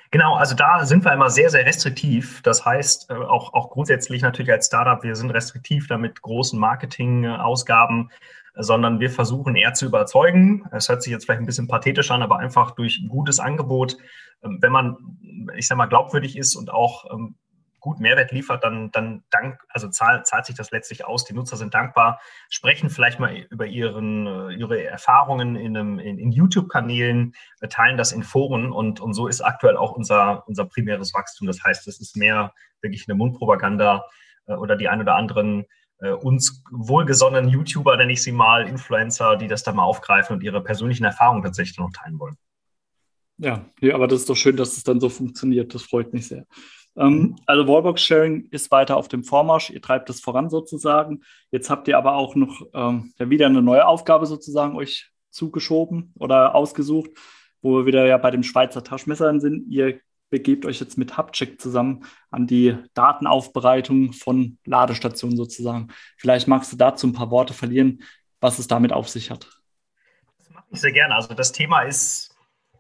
Genau, 0.10 0.36
also 0.36 0.56
da 0.56 0.86
sind 0.86 1.06
wir 1.06 1.12
immer 1.12 1.31
sehr, 1.31 1.50
sehr 1.50 1.65
restriktiv. 1.65 2.42
Das 2.44 2.65
heißt, 2.65 3.10
äh, 3.10 3.13
auch, 3.13 3.54
auch 3.54 3.71
grundsätzlich 3.71 4.21
natürlich 4.21 4.51
als 4.51 4.68
Startup, 4.68 5.04
wir 5.04 5.15
sind 5.15 5.31
restriktiv 5.31 5.88
damit 5.88 6.21
großen 6.21 6.60
Marketingausgaben 6.60 8.12
sondern 8.56 9.00
wir 9.00 9.10
versuchen 9.10 9.56
eher 9.56 9.74
zu 9.74 9.86
überzeugen. 9.86 10.66
Es 10.72 10.90
hört 10.90 11.02
sich 11.02 11.12
jetzt 11.12 11.26
vielleicht 11.26 11.42
ein 11.42 11.46
bisschen 11.46 11.68
pathetisch 11.68 12.12
an, 12.12 12.22
aber 12.22 12.38
einfach 12.40 12.72
durch 12.72 13.04
gutes 13.08 13.40
Angebot. 13.40 13.98
Ähm, 14.44 14.60
wenn 14.62 14.72
man, 14.72 14.98
ich 15.56 15.68
sag 15.68 15.78
mal, 15.78 15.88
glaubwürdig 15.88 16.38
ist 16.38 16.56
und 16.56 16.72
auch 16.72 17.12
ähm, 17.12 17.36
gut 17.84 18.00
Mehrwert 18.00 18.32
liefert, 18.32 18.64
dann, 18.64 18.92
dann 18.92 19.24
dank, 19.30 19.60
also 19.68 19.90
zahlt, 19.90 20.26
zahlt 20.26 20.46
sich 20.46 20.56
das 20.56 20.72
letztlich 20.72 21.06
aus. 21.06 21.26
Die 21.26 21.34
Nutzer 21.34 21.58
sind 21.58 21.74
dankbar, 21.74 22.22
sprechen 22.50 22.89
vielleicht 22.89 23.20
mal 23.20 23.36
über 23.50 23.66
ihren, 23.66 24.25
äh, 24.25 24.54
ihre 24.54 24.82
Erfahrungen 24.82 25.58
in, 25.58 25.75
einem, 25.75 26.00
in, 26.00 26.18
in 26.18 26.32
YouTube-Kanälen, 26.32 27.34
äh, 27.60 27.68
teilen 27.68 27.98
das 27.98 28.13
in 28.13 28.24
Foren 28.24 28.72
und, 28.72 29.01
und 29.01 29.13
so 29.13 29.27
ist 29.27 29.42
aktuell 29.42 29.75
auch 29.75 29.92
unser, 29.92 30.48
unser 30.48 30.66
primäres 30.66 31.13
Wachstum. 31.13 31.46
Das 31.46 31.62
heißt, 31.62 31.88
es 31.88 32.00
ist 32.00 32.16
mehr 32.16 32.54
wirklich 32.82 33.06
eine 33.08 33.16
Mundpropaganda 33.16 34.06
äh, 34.48 34.54
oder 34.54 34.77
die 34.77 34.88
ein 34.88 35.01
oder 35.01 35.16
anderen 35.16 35.66
uns 36.00 36.64
wohlgesonnenen 36.72 37.50
YouTuber, 37.50 37.96
nenne 37.98 38.14
ich 38.14 38.22
sie 38.22 38.32
mal, 38.32 38.68
Influencer, 38.68 39.38
die 39.38 39.48
das 39.48 39.64
da 39.64 39.72
mal 39.72 39.84
aufgreifen 39.84 40.36
und 40.36 40.44
ihre 40.44 40.62
persönlichen 40.62 41.06
Erfahrungen 41.06 41.44
tatsächlich 41.44 41.78
noch 41.78 41.92
teilen 41.92 42.20
wollen. 42.20 42.38
Ja, 43.38 43.66
ja, 43.80 43.96
aber 43.96 44.08
das 44.08 44.22
ist 44.22 44.30
doch 44.30 44.36
schön, 44.36 44.58
dass 44.58 44.78
es 44.78 44.84
dann 44.84 45.00
so 45.00 45.10
funktioniert. 45.10 45.74
Das 45.74 45.84
freut 45.84 46.14
mich 46.14 46.28
sehr. 46.28 46.46
Ähm, 46.96 47.14
mhm. 47.14 47.36
also 47.46 47.68
Wallbox-Sharing 47.68 48.50
ist 48.52 48.72
weiter 48.72 48.98
auf 48.98 49.08
dem 49.08 49.24
Vormarsch. 49.24 49.70
Ihr 49.72 49.82
treibt 49.82 50.10
es 50.10 50.22
voran 50.22 50.50
sozusagen. 50.50 51.22
Jetzt 51.52 51.70
habt 51.70 51.88
ihr 51.88 51.98
aber 51.98 52.16
auch 52.16 52.36
noch 52.36 52.62
ähm, 52.74 53.14
ja, 53.18 53.30
wieder 53.30 53.48
eine 53.48 53.62
neue 53.62 53.88
Aufgabe 53.88 54.26
sozusagen 54.26 54.76
euch 54.76 55.12
zugeschoben 55.30 56.14
oder 56.20 56.54
ausgesucht, 56.54 57.10
wo 57.62 57.78
wir 57.78 57.86
wieder 57.86 58.06
ja 58.06 58.18
bei 58.18 58.30
dem 58.30 58.44
Schweizer 58.44 58.84
Taschenmesser 58.84 59.40
sind. 59.40 59.72
Ihr 59.72 60.00
begebt 60.34 60.66
euch 60.66 60.80
jetzt 60.80 60.98
mit 60.98 61.16
Hubcheck 61.16 61.62
zusammen 61.62 62.06
an 62.32 62.48
die 62.48 62.75
Datenaufbereitung 62.96 64.13
von 64.13 64.58
Ladestationen 64.66 65.38
sozusagen. 65.38 65.90
Vielleicht 66.18 66.48
magst 66.48 66.74
du 66.74 66.75
dazu 66.75 67.06
ein 67.06 67.13
paar 67.13 67.30
Worte 67.30 67.54
verlieren, 67.54 68.02
was 68.42 68.58
es 68.58 68.66
damit 68.66 68.92
auf 68.92 69.10
sich 69.10 69.30
hat. 69.30 69.48
Das 70.40 70.50
mache 70.50 70.66
ich 70.72 70.82
sehr 70.82 70.92
gerne. 70.92 71.13
Also 71.13 71.36
das 71.36 71.52
Thema 71.52 71.84
ist, 71.84 72.36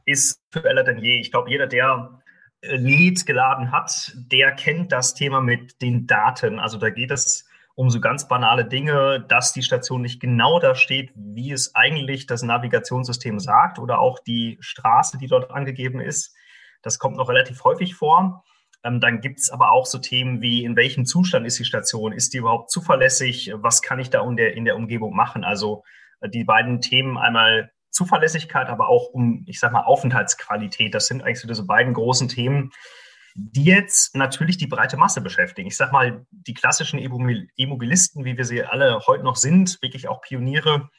ist 0.05 0.41
aktueller 0.51 0.83
denn 0.83 0.97
je. 0.97 1.19
Ich 1.19 1.29
glaube, 1.29 1.51
jeder, 1.51 1.67
der 1.67 2.23
Lead 2.63 3.23
geladen 3.27 3.71
hat, 3.71 4.11
der 4.15 4.53
kennt 4.53 4.91
das 4.91 5.13
Thema 5.13 5.39
mit 5.39 5.79
den 5.79 6.07
Daten. 6.07 6.57
Also 6.57 6.79
da 6.79 6.89
geht 6.89 7.11
es 7.11 7.47
um 7.75 7.91
so 7.91 7.99
ganz 8.01 8.27
banale 8.27 8.65
Dinge, 8.65 9.23
dass 9.29 9.53
die 9.53 9.61
Station 9.61 10.01
nicht 10.01 10.19
genau 10.19 10.57
da 10.57 10.73
steht, 10.73 11.11
wie 11.13 11.51
es 11.51 11.75
eigentlich 11.75 12.25
das 12.25 12.41
Navigationssystem 12.41 13.39
sagt 13.39 13.77
oder 13.77 13.99
auch 13.99 14.17
die 14.17 14.57
Straße, 14.59 15.19
die 15.19 15.27
dort 15.27 15.51
angegeben 15.51 15.99
ist. 15.99 16.35
Das 16.83 16.99
kommt 16.99 17.17
noch 17.17 17.29
relativ 17.29 17.63
häufig 17.63 17.95
vor. 17.95 18.43
Ähm, 18.83 18.99
dann 18.99 19.21
gibt 19.21 19.39
es 19.39 19.49
aber 19.49 19.71
auch 19.71 19.85
so 19.85 19.97
Themen 19.97 20.41
wie, 20.41 20.63
in 20.63 20.75
welchem 20.75 21.05
Zustand 21.05 21.47
ist 21.47 21.57
die 21.57 21.65
Station? 21.65 22.11
Ist 22.11 22.33
die 22.33 22.37
überhaupt 22.37 22.69
zuverlässig? 22.69 23.51
Was 23.55 23.81
kann 23.81 23.99
ich 23.99 24.09
da 24.09 24.23
in 24.27 24.35
der, 24.35 24.55
in 24.55 24.65
der 24.65 24.75
Umgebung 24.75 25.15
machen? 25.15 25.43
Also 25.43 25.83
äh, 26.19 26.29
die 26.29 26.43
beiden 26.43 26.81
Themen 26.81 27.17
einmal 27.17 27.71
Zuverlässigkeit, 27.89 28.67
aber 28.67 28.89
auch 28.89 29.09
um, 29.09 29.45
ich 29.47 29.59
sag 29.59 29.71
mal, 29.71 29.83
Aufenthaltsqualität. 29.83 30.93
Das 30.93 31.07
sind 31.07 31.23
eigentlich 31.23 31.39
so 31.39 31.47
diese 31.47 31.65
beiden 31.65 31.93
großen 31.93 32.27
Themen, 32.27 32.71
die 33.35 33.63
jetzt 33.63 34.15
natürlich 34.15 34.57
die 34.57 34.67
breite 34.67 34.97
Masse 34.97 35.21
beschäftigen. 35.21 35.67
Ich 35.67 35.77
sage 35.77 35.91
mal, 35.91 36.25
die 36.31 36.53
klassischen 36.53 36.99
E-Mobilisten, 36.99 38.25
wie 38.25 38.37
wir 38.37 38.45
sie 38.45 38.63
alle 38.63 38.99
heute 39.07 39.23
noch 39.23 39.37
sind, 39.37 39.81
wirklich 39.81 40.07
auch 40.07 40.21
Pioniere, 40.21 40.89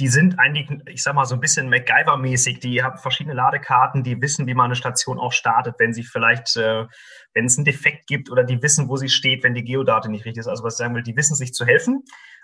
die 0.00 0.08
sind 0.08 0.40
eigentlich, 0.40 0.68
ich 0.88 1.02
sag 1.02 1.14
mal, 1.14 1.24
so 1.24 1.36
ein 1.36 1.40
bisschen 1.40 1.68
MacGyver-mäßig. 1.72 2.58
Die 2.58 2.82
haben 2.82 2.98
verschiedene 2.98 3.34
Ladekarten, 3.34 4.02
die 4.02 4.20
wissen, 4.20 4.46
wie 4.46 4.54
man 4.54 4.66
eine 4.66 4.74
Station 4.74 5.20
auch 5.20 5.32
startet, 5.32 5.76
wenn 5.78 5.92
sie 5.92 6.02
vielleicht, 6.02 6.56
äh, 6.56 6.86
wenn 7.32 7.44
es 7.44 7.56
einen 7.56 7.64
Defekt 7.64 8.08
gibt 8.08 8.30
oder 8.30 8.42
die 8.42 8.60
wissen, 8.60 8.88
wo 8.88 8.96
sie 8.96 9.08
steht, 9.08 9.44
wenn 9.44 9.54
die 9.54 9.64
Geodate 9.64 10.10
nicht 10.10 10.24
richtig 10.24 10.40
ist. 10.40 10.48
Also 10.48 10.64
was 10.64 10.74
ich 10.74 10.78
sagen 10.78 10.94
will, 10.96 11.04
die 11.04 11.16
wissen 11.16 11.36
sich 11.36 11.54
zu 11.54 11.64
helfen. 11.64 12.02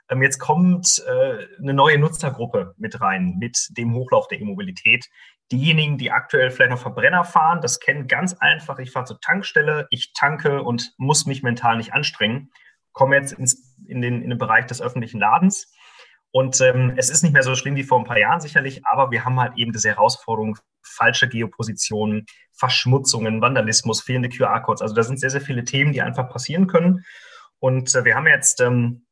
Ähm, 0.08 0.22
jetzt 0.22 0.38
kommt 0.38 1.02
äh, 1.08 1.46
eine 1.60 1.74
neue 1.74 1.98
Nutzergruppe 1.98 2.74
mit 2.78 3.00
rein, 3.00 3.36
mit 3.40 3.56
dem 3.70 3.94
Hochlauf 3.94 4.28
der 4.28 4.40
E-Mobilität. 4.40 5.06
Diejenigen, 5.50 5.98
die 5.98 6.12
aktuell 6.12 6.52
vielleicht 6.52 6.70
noch 6.70 6.78
Verbrenner 6.78 7.24
fahren, 7.24 7.60
das 7.60 7.80
kennen 7.80 8.06
ganz 8.06 8.34
einfach. 8.34 8.78
Ich 8.78 8.92
fahre 8.92 9.06
zur 9.06 9.20
Tankstelle, 9.20 9.88
ich 9.90 10.12
tanke 10.12 10.62
und 10.62 10.92
muss 10.98 11.26
mich 11.26 11.42
mental 11.42 11.78
nicht 11.78 11.92
anstrengen. 11.94 12.50
Komme 12.92 13.16
jetzt 13.16 13.32
ins, 13.32 13.76
in, 13.88 14.00
den, 14.00 14.22
in 14.22 14.30
den 14.30 14.38
Bereich 14.38 14.66
des 14.66 14.80
öffentlichen 14.80 15.18
Ladens 15.18 15.72
und 16.32 16.60
ähm, 16.60 16.94
es 16.96 17.10
ist 17.10 17.22
nicht 17.22 17.32
mehr 17.32 17.42
so 17.42 17.54
schlimm 17.56 17.74
wie 17.74 17.82
vor 17.82 17.98
ein 17.98 18.04
paar 18.04 18.18
Jahren 18.18 18.40
sicherlich, 18.40 18.86
aber 18.86 19.10
wir 19.10 19.24
haben 19.24 19.40
halt 19.40 19.56
eben 19.56 19.72
diese 19.72 19.88
Herausforderung, 19.88 20.56
falsche 20.82 21.28
Geopositionen, 21.28 22.26
Verschmutzungen, 22.52 23.40
Vandalismus, 23.40 24.00
fehlende 24.00 24.28
QR-Codes. 24.28 24.82
Also 24.82 24.94
da 24.94 25.02
sind 25.02 25.18
sehr, 25.18 25.30
sehr 25.30 25.40
viele 25.40 25.64
Themen, 25.64 25.92
die 25.92 26.02
einfach 26.02 26.28
passieren 26.28 26.68
können. 26.68 27.04
Und 27.58 27.94
äh, 27.94 28.04
wir 28.04 28.14
haben 28.14 28.28
jetzt 28.28 28.60
ähm, 28.60 29.06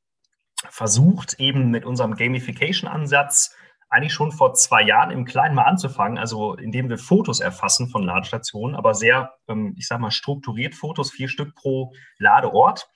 versucht, 0.70 1.34
eben 1.40 1.70
mit 1.70 1.84
unserem 1.84 2.14
Gamification-Ansatz 2.14 3.54
eigentlich 3.90 4.12
schon 4.12 4.32
vor 4.32 4.54
zwei 4.54 4.82
Jahren 4.82 5.10
im 5.10 5.24
Kleinen 5.24 5.54
mal 5.54 5.62
anzufangen, 5.62 6.18
also 6.18 6.54
indem 6.54 6.88
wir 6.88 6.98
Fotos 6.98 7.40
erfassen 7.40 7.88
von 7.88 8.02
Ladestationen, 8.02 8.76
aber 8.76 8.94
sehr, 8.94 9.34
ähm, 9.48 9.74
ich 9.76 9.86
sage 9.86 10.02
mal, 10.02 10.10
strukturiert 10.10 10.74
Fotos, 10.74 11.10
vier 11.10 11.28
Stück 11.28 11.54
pro 11.54 11.92
Ladeort 12.18 12.88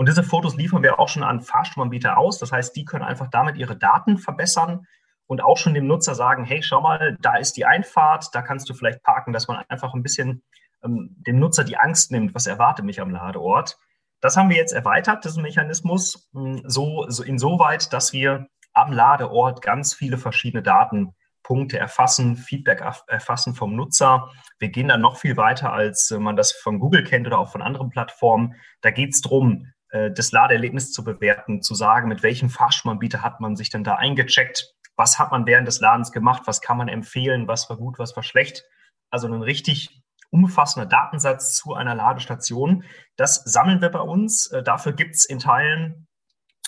und 0.00 0.08
diese 0.08 0.22
Fotos 0.22 0.56
liefern 0.56 0.82
wir 0.82 0.98
auch 0.98 1.10
schon 1.10 1.22
an 1.22 1.42
Fahrstromanbieter 1.42 2.16
aus. 2.16 2.38
Das 2.38 2.52
heißt, 2.52 2.74
die 2.74 2.86
können 2.86 3.04
einfach 3.04 3.28
damit 3.28 3.58
ihre 3.58 3.76
Daten 3.76 4.16
verbessern 4.16 4.86
und 5.26 5.42
auch 5.42 5.58
schon 5.58 5.74
dem 5.74 5.86
Nutzer 5.86 6.14
sagen, 6.14 6.42
hey, 6.46 6.62
schau 6.62 6.80
mal, 6.80 7.18
da 7.20 7.36
ist 7.36 7.58
die 7.58 7.66
Einfahrt, 7.66 8.34
da 8.34 8.40
kannst 8.40 8.70
du 8.70 8.72
vielleicht 8.72 9.02
parken, 9.02 9.34
dass 9.34 9.46
man 9.46 9.62
einfach 9.68 9.92
ein 9.92 10.02
bisschen 10.02 10.42
ähm, 10.82 11.16
dem 11.26 11.38
Nutzer 11.38 11.64
die 11.64 11.76
Angst 11.76 12.12
nimmt, 12.12 12.34
was 12.34 12.46
erwartet 12.46 12.86
mich 12.86 13.02
am 13.02 13.10
Ladeort. 13.10 13.76
Das 14.22 14.38
haben 14.38 14.48
wir 14.48 14.56
jetzt 14.56 14.72
erweitert, 14.72 15.26
diesen 15.26 15.42
Mechanismus, 15.42 16.30
hm, 16.32 16.62
so, 16.64 17.04
so 17.08 17.22
insoweit, 17.22 17.92
dass 17.92 18.14
wir 18.14 18.46
am 18.72 18.92
Ladeort 18.92 19.60
ganz 19.60 19.92
viele 19.92 20.16
verschiedene 20.16 20.62
Datenpunkte 20.62 21.78
erfassen, 21.78 22.38
Feedback 22.38 22.82
erfassen 23.06 23.54
vom 23.54 23.76
Nutzer. 23.76 24.30
Wir 24.58 24.70
gehen 24.70 24.88
dann 24.88 25.02
noch 25.02 25.18
viel 25.18 25.36
weiter, 25.36 25.74
als 25.74 26.10
man 26.18 26.36
das 26.36 26.52
von 26.52 26.80
Google 26.80 27.04
kennt 27.04 27.26
oder 27.26 27.38
auch 27.38 27.52
von 27.52 27.60
anderen 27.60 27.90
Plattformen. 27.90 28.54
Da 28.80 28.90
geht 28.90 29.10
es 29.10 29.20
darum, 29.20 29.66
äh, 29.90 30.10
das 30.10 30.32
Ladeerlebnis 30.32 30.92
zu 30.92 31.04
bewerten, 31.04 31.62
zu 31.62 31.74
sagen, 31.74 32.08
mit 32.08 32.22
welchem 32.22 32.50
Fahrstromanbieter 32.50 33.22
hat 33.22 33.40
man 33.40 33.56
sich 33.56 33.70
denn 33.70 33.84
da 33.84 33.96
eingecheckt, 33.96 34.74
was 34.96 35.18
hat 35.18 35.30
man 35.30 35.46
während 35.46 35.66
des 35.66 35.80
Ladens 35.80 36.12
gemacht, 36.12 36.42
was 36.46 36.60
kann 36.60 36.76
man 36.76 36.88
empfehlen, 36.88 37.48
was 37.48 37.70
war 37.70 37.76
gut, 37.76 37.98
was 37.98 38.14
war 38.16 38.22
schlecht. 38.22 38.64
Also 39.10 39.26
ein 39.26 39.42
richtig 39.42 40.02
umfassender 40.30 40.86
Datensatz 40.86 41.56
zu 41.56 41.74
einer 41.74 41.94
Ladestation. 41.94 42.84
Das 43.16 43.36
sammeln 43.44 43.80
wir 43.80 43.88
bei 43.88 44.00
uns. 44.00 44.46
Äh, 44.48 44.62
dafür 44.62 44.92
gibt 44.92 45.14
es 45.14 45.24
in 45.24 45.38
Teilen 45.38 46.06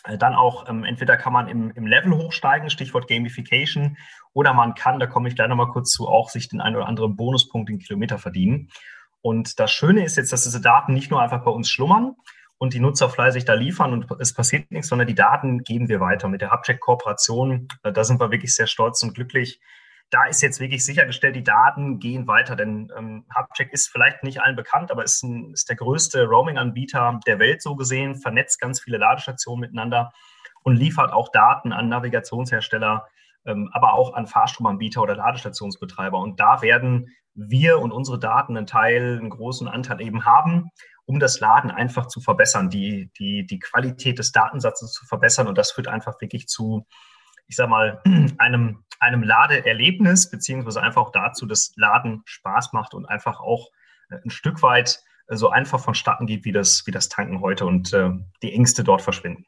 äh, 0.05 0.19
dann 0.19 0.35
auch, 0.35 0.69
ähm, 0.69 0.85
entweder 0.85 1.17
kann 1.17 1.33
man 1.33 1.49
im, 1.49 1.71
im 1.71 1.87
Level 1.87 2.17
hochsteigen, 2.17 2.71
Stichwort 2.71 3.09
Gamification, 3.09 3.97
oder 4.33 4.55
man 4.55 4.75
kann, 4.75 4.99
da 4.99 5.07
komme 5.07 5.29
ich 5.29 5.37
gleich 5.37 5.49
nochmal 5.49 5.69
kurz 5.69 5.91
zu, 5.91 6.09
auch 6.09 6.31
sich 6.31 6.49
den 6.49 6.61
einen 6.61 6.76
oder 6.76 6.88
anderen 6.88 7.17
Bonuspunkt 7.17 7.71
in 7.71 7.79
Kilometer 7.79 8.19
verdienen. 8.19 8.71
Und 9.21 9.61
das 9.61 9.71
Schöne 9.71 10.05
ist 10.05 10.17
jetzt, 10.17 10.33
dass 10.33 10.43
diese 10.43 10.61
Daten 10.61 10.95
nicht 10.95 11.11
nur 11.11 11.23
einfach 11.23 11.45
bei 11.45 11.50
uns 11.50 11.71
schlummern, 11.71 12.17
und 12.62 12.75
die 12.75 12.78
Nutzer 12.78 13.11
fleißig 13.11 13.45
da 13.45 13.54
liefern 13.54 13.92
und 13.92 14.07
es 14.21 14.33
passiert 14.35 14.71
nichts, 14.71 14.87
sondern 14.87 15.09
die 15.09 15.16
Daten 15.16 15.64
geben 15.64 15.88
wir 15.88 15.99
weiter. 15.99 16.28
Mit 16.28 16.42
der 16.42 16.52
Hubcheck-Kooperation, 16.52 17.66
äh, 17.83 17.92
da 17.92 18.04
sind 18.04 18.21
wir 18.21 18.31
wirklich 18.31 18.54
sehr 18.54 18.69
stolz 18.69 19.02
und 19.02 19.14
glücklich. 19.14 19.61
Da 20.11 20.26
ist 20.26 20.42
jetzt 20.42 20.61
wirklich 20.61 20.85
sichergestellt, 20.85 21.35
die 21.35 21.42
Daten 21.42 21.99
gehen 21.99 22.28
weiter, 22.28 22.54
denn 22.54 22.92
ähm, 22.97 23.26
Hubcheck 23.37 23.73
ist 23.73 23.88
vielleicht 23.88 24.23
nicht 24.23 24.42
allen 24.42 24.54
bekannt, 24.54 24.92
aber 24.92 25.02
ist, 25.02 25.25
ein, 25.25 25.50
ist 25.52 25.71
der 25.71 25.75
größte 25.75 26.25
Roaming-Anbieter 26.25 27.19
der 27.26 27.40
Welt 27.40 27.62
so 27.62 27.75
gesehen, 27.75 28.14
vernetzt 28.14 28.61
ganz 28.61 28.81
viele 28.81 28.99
Ladestationen 28.99 29.62
miteinander 29.62 30.12
und 30.62 30.76
liefert 30.76 31.12
auch 31.12 31.33
Daten 31.33 31.73
an 31.73 31.88
Navigationshersteller, 31.88 33.09
ähm, 33.45 33.71
aber 33.73 33.95
auch 33.95 34.14
an 34.14 34.28
Fahrstromanbieter 34.28 35.02
oder 35.02 35.16
Ladestationsbetreiber. 35.16 36.21
Und 36.21 36.38
da 36.38 36.62
werden 36.62 37.09
wir 37.35 37.81
und 37.81 37.90
unsere 37.90 38.21
Daten 38.21 38.57
einen 38.57 38.69
Teil, 38.69 39.19
einen 39.19 39.31
großen 39.31 39.66
Anteil 39.66 40.00
eben 40.00 40.25
haben 40.25 40.71
um 41.04 41.18
das 41.18 41.40
Laden 41.40 41.71
einfach 41.71 42.06
zu 42.06 42.21
verbessern, 42.21 42.71
die, 42.71 43.11
die, 43.18 43.44
die 43.47 43.59
Qualität 43.59 44.18
des 44.18 44.32
Datensatzes 44.32 44.92
zu 44.92 45.06
verbessern. 45.06 45.49
Und 45.49 45.59
das 45.59 45.73
führt 45.73 45.88
einfach 45.88 46.21
wirklich 46.21 46.47
zu, 46.49 46.87
ich 47.47 47.56
sag 47.56 47.68
mal, 47.68 48.00
einem, 48.38 48.85
einem 49.00 49.23
Ladeerlebnis, 49.23 50.30
beziehungsweise 50.30 50.82
einfach 50.82 51.02
auch 51.02 51.12
dazu, 51.12 51.47
dass 51.47 51.73
Laden 51.76 52.23
Spaß 52.25 52.73
macht 52.73 52.94
und 52.94 53.06
einfach 53.06 53.40
auch 53.40 53.71
äh, 54.11 54.16
ein 54.25 54.30
Stück 54.30 54.62
weit 54.62 55.02
äh, 55.26 55.37
so 55.37 55.50
einfach 55.50 55.80
vonstatten 55.80 56.26
geht, 56.26 56.44
wie 56.44 56.52
das, 56.52 56.87
wie 56.87 56.92
das 56.92 57.09
Tanken 57.09 57.40
heute 57.40 57.66
und 57.66 57.92
äh, 57.92 58.11
die 58.42 58.52
Ängste 58.52 58.85
dort 58.85 59.02
verschwinden. 59.02 59.47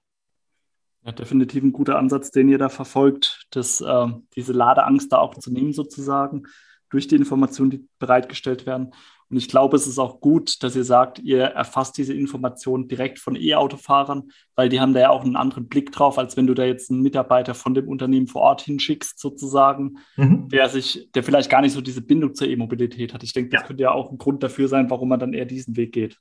Ja, 1.05 1.13
definitiv 1.13 1.63
ein 1.63 1.73
guter 1.73 1.99
Ansatz, 1.99 2.31
den 2.31 2.49
ihr 2.49 2.59
da 2.59 2.71
verfolgt, 2.71 3.47
dass 3.51 3.81
äh, 3.83 4.07
diese 4.37 4.55
Ladeangst 4.55 5.13
da 5.13 5.19
auch 5.19 5.35
zu 5.35 5.53
nehmen 5.53 5.75
sozusagen 5.75 6.45
durch 6.89 7.09
die 7.09 7.17
Informationen, 7.17 7.71
die 7.71 7.89
bereitgestellt 7.99 8.67
werden. 8.67 8.95
Und 9.31 9.37
ich 9.37 9.49
glaube, 9.49 9.77
es 9.77 9.87
ist 9.87 9.99
auch 9.99 10.21
gut, 10.21 10.63
dass 10.63 10.77
ihr 10.77 10.85
sagt, 10.85 11.19
ihr 11.19 11.43
erfasst 11.43 11.97
diese 11.97 12.15
Informationen 12.15 12.89
direkt 12.89 13.19
von 13.19 13.37
E-Autofahrern, 13.37 14.31
weil 14.55 14.69
die 14.69 14.81
haben 14.81 14.95
da 14.95 15.01
ja 15.01 15.11
auch 15.11 15.25
einen 15.25 15.37
anderen 15.37 15.69
Blick 15.69 15.93
drauf, 15.93 16.19
als 16.19 16.37
wenn 16.37 16.47
du 16.47 16.55
da 16.55 16.65
jetzt 16.65 16.91
einen 16.91 17.03
Mitarbeiter 17.03 17.55
von 17.55 17.75
dem 17.75 17.89
Unternehmen 17.89 18.27
vor 18.27 18.43
Ort 18.43 18.63
hinschickst, 18.63 19.19
sozusagen, 19.19 19.99
mhm. 20.17 20.49
der 20.49 20.69
sich, 20.69 21.11
der 21.15 21.25
vielleicht 21.25 21.51
gar 21.51 21.63
nicht 21.63 21.73
so 21.73 21.81
diese 21.81 22.03
Bindung 22.03 22.35
zur 22.35 22.49
E-Mobilität 22.49 23.15
hat. 23.15 23.23
Ich 23.23 23.33
denke, 23.33 23.51
das 23.51 23.63
ja. 23.63 23.67
könnte 23.67 23.83
ja 23.83 23.93
auch 23.93 24.11
ein 24.11 24.19
Grund 24.19 24.43
dafür 24.43 24.69
sein, 24.69 24.91
warum 24.91 25.09
man 25.09 25.21
dann 25.21 25.33
eher 25.33 25.47
diesen 25.47 25.77
Weg 25.77 25.93
geht. 25.93 26.19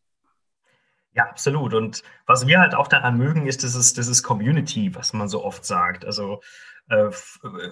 Ja, 1.16 1.26
absolut. 1.26 1.74
Und 1.74 2.02
was 2.26 2.48
wir 2.48 2.60
halt 2.60 2.74
auch 2.74 2.88
daran 2.88 3.18
mögen, 3.18 3.46
ist 3.46 3.62
dieses, 3.62 3.94
dieses 3.94 4.24
Community, 4.24 4.96
was 4.96 5.14
man 5.14 5.30
so 5.30 5.44
oft 5.44 5.64
sagt. 5.64 6.06
Also 6.06 6.42
äh, 6.90 7.10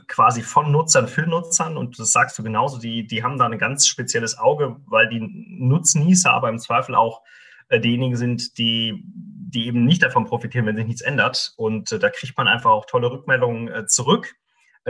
quasi 0.08 0.42
von 0.44 0.72
Nutzern 0.72 1.08
für 1.08 1.24
Nutzern 1.24 1.76
und 1.76 2.00
das 2.00 2.12
sagst 2.12 2.38
du 2.38 2.44
genauso, 2.44 2.78
die, 2.80 3.08
die 3.08 3.24
haben 3.24 3.38
da 3.38 3.46
ein 3.46 3.58
ganz 3.58 3.88
spezielles 3.88 4.38
Auge, 4.38 4.78
weil 4.86 5.10
die 5.10 5.20
Nutznießer 5.20 6.32
aber 6.32 6.50
im 6.50 6.60
Zweifel 6.60 6.96
auch 6.96 7.22
äh, 7.70 7.80
diejenigen 7.80 8.16
sind, 8.16 8.58
die, 8.58 9.04
die 9.06 9.66
eben 9.66 9.86
nicht 9.86 10.04
davon 10.04 10.26
profitieren, 10.26 10.66
wenn 10.66 10.76
sich 10.76 10.86
nichts 10.86 11.02
ändert. 11.02 11.54
Und 11.58 11.92
äh, 11.92 12.00
da 12.00 12.10
kriegt 12.10 12.38
man 12.38 12.48
einfach 12.48 12.70
auch 12.70 12.86
tolle 12.86 13.12
Rückmeldungen 13.12 13.68
äh, 13.70 13.86
zurück 13.88 14.34
äh, 14.34 14.41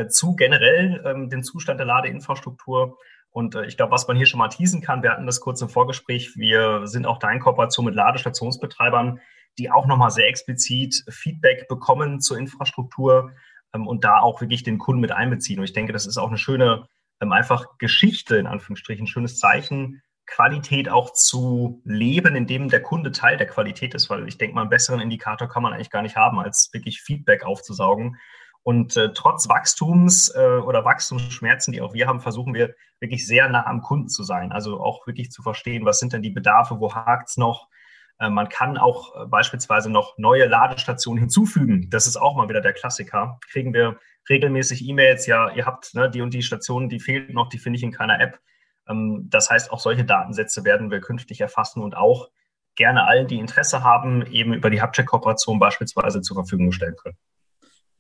zu 0.07 0.35
generell 0.35 1.01
ähm, 1.05 1.29
dem 1.29 1.43
Zustand 1.43 1.79
der 1.79 1.87
Ladeinfrastruktur. 1.87 2.97
Und 3.29 3.55
äh, 3.55 3.65
ich 3.65 3.77
glaube, 3.77 3.91
was 3.91 4.07
man 4.07 4.17
hier 4.17 4.25
schon 4.25 4.39
mal 4.39 4.49
teasen 4.49 4.81
kann, 4.81 5.03
wir 5.03 5.11
hatten 5.11 5.25
das 5.25 5.39
kurz 5.39 5.61
im 5.61 5.69
Vorgespräch, 5.69 6.35
wir 6.35 6.87
sind 6.87 7.05
auch 7.05 7.19
da 7.19 7.31
in 7.31 7.39
Kooperation 7.39 7.85
mit 7.85 7.95
Ladestationsbetreibern, 7.95 9.19
die 9.57 9.71
auch 9.71 9.87
nochmal 9.87 10.11
sehr 10.11 10.27
explizit 10.27 11.03
Feedback 11.09 11.67
bekommen 11.67 12.19
zur 12.19 12.37
Infrastruktur 12.37 13.31
ähm, 13.73 13.87
und 13.87 14.03
da 14.03 14.19
auch 14.19 14.41
wirklich 14.41 14.63
den 14.63 14.77
Kunden 14.77 15.01
mit 15.01 15.11
einbeziehen. 15.11 15.59
Und 15.59 15.65
ich 15.65 15.73
denke, 15.73 15.93
das 15.93 16.05
ist 16.05 16.17
auch 16.17 16.29
eine 16.29 16.37
schöne, 16.37 16.87
ähm, 17.21 17.31
einfach 17.31 17.77
Geschichte, 17.77 18.37
in 18.37 18.47
Anführungsstrichen, 18.47 19.07
schönes 19.07 19.39
Zeichen, 19.39 20.01
Qualität 20.25 20.87
auch 20.87 21.11
zu 21.11 21.81
leben, 21.83 22.35
indem 22.35 22.69
der 22.69 22.81
Kunde 22.81 23.11
Teil 23.11 23.37
der 23.37 23.47
Qualität 23.47 23.93
ist, 23.93 24.09
weil 24.09 24.27
ich 24.27 24.37
denke 24.37 24.55
mal, 24.55 24.61
einen 24.61 24.69
besseren 24.69 25.01
Indikator 25.01 25.49
kann 25.49 25.61
man 25.61 25.73
eigentlich 25.73 25.89
gar 25.89 26.01
nicht 26.01 26.15
haben, 26.15 26.39
als 26.39 26.69
wirklich 26.71 27.01
Feedback 27.01 27.43
aufzusaugen. 27.43 28.17
Und 28.63 28.95
äh, 28.95 29.11
trotz 29.13 29.49
Wachstums 29.49 30.29
äh, 30.35 30.57
oder 30.57 30.85
Wachstumsschmerzen, 30.85 31.73
die 31.73 31.81
auch 31.81 31.93
wir 31.93 32.07
haben, 32.07 32.19
versuchen 32.19 32.53
wir 32.53 32.75
wirklich 32.99 33.25
sehr 33.25 33.49
nah 33.49 33.65
am 33.65 33.81
Kunden 33.81 34.07
zu 34.07 34.23
sein. 34.23 34.51
Also 34.51 34.79
auch 34.79 35.07
wirklich 35.07 35.31
zu 35.31 35.41
verstehen, 35.41 35.85
was 35.85 35.99
sind 35.99 36.13
denn 36.13 36.21
die 36.21 36.29
Bedarfe, 36.29 36.79
wo 36.79 36.93
hakt 36.93 37.29
es 37.29 37.37
noch, 37.37 37.67
äh, 38.21 38.29
man 38.29 38.49
kann 38.49 38.77
auch 38.77 39.15
äh, 39.15 39.25
beispielsweise 39.25 39.89
noch 39.89 40.17
neue 40.17 40.45
Ladestationen 40.45 41.19
hinzufügen. 41.19 41.89
Das 41.89 42.07
ist 42.07 42.17
auch 42.17 42.35
mal 42.35 42.47
wieder 42.47 42.61
der 42.61 42.73
Klassiker. 42.73 43.39
Kriegen 43.49 43.73
wir 43.73 43.99
regelmäßig 44.29 44.87
E-Mails, 44.87 45.25
ja, 45.25 45.49
ihr 45.51 45.65
habt 45.65 45.93
ne, 45.95 46.09
die 46.09 46.21
und 46.21 46.33
die 46.33 46.43
Stationen, 46.43 46.87
die 46.87 46.99
fehlt 46.99 47.33
noch, 47.33 47.49
die 47.49 47.57
finde 47.57 47.77
ich 47.77 47.83
in 47.83 47.91
keiner 47.91 48.19
App. 48.21 48.39
Ähm, 48.87 49.27
das 49.29 49.49
heißt, 49.49 49.71
auch 49.71 49.79
solche 49.79 50.05
Datensätze 50.05 50.63
werden 50.63 50.91
wir 50.91 51.01
künftig 51.01 51.41
erfassen 51.41 51.81
und 51.81 51.97
auch 51.97 52.29
gerne 52.75 53.05
allen, 53.07 53.27
die 53.27 53.39
Interesse 53.39 53.83
haben, 53.83 54.25
eben 54.27 54.53
über 54.53 54.69
die 54.69 54.81
Hubcheck-Kooperation 54.81 55.59
beispielsweise 55.59 56.21
zur 56.21 56.35
Verfügung 56.35 56.71
stellen 56.71 56.95
können. 56.95 57.17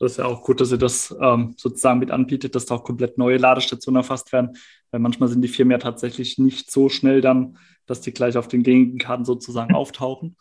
Das 0.01 0.13
ist 0.13 0.17
ja 0.17 0.25
auch 0.25 0.41
gut, 0.41 0.59
dass 0.59 0.71
ihr 0.71 0.79
das 0.79 1.15
ähm, 1.21 1.53
sozusagen 1.57 1.99
mit 1.99 2.09
anbietet, 2.09 2.55
dass 2.55 2.65
da 2.65 2.73
auch 2.73 2.83
komplett 2.83 3.19
neue 3.19 3.37
Ladestationen 3.37 3.97
erfasst 3.99 4.33
werden, 4.33 4.57
weil 4.89 4.99
manchmal 4.99 5.29
sind 5.29 5.43
die 5.43 5.47
Firmen 5.47 5.73
ja 5.73 5.77
tatsächlich 5.77 6.39
nicht 6.39 6.71
so 6.71 6.89
schnell 6.89 7.21
dann, 7.21 7.59
dass 7.85 8.01
die 8.01 8.11
gleich 8.11 8.35
auf 8.35 8.47
den 8.47 8.63
gängigen 8.63 8.97
Karten 8.97 9.25
sozusagen 9.25 9.75
auftauchen. 9.75 10.37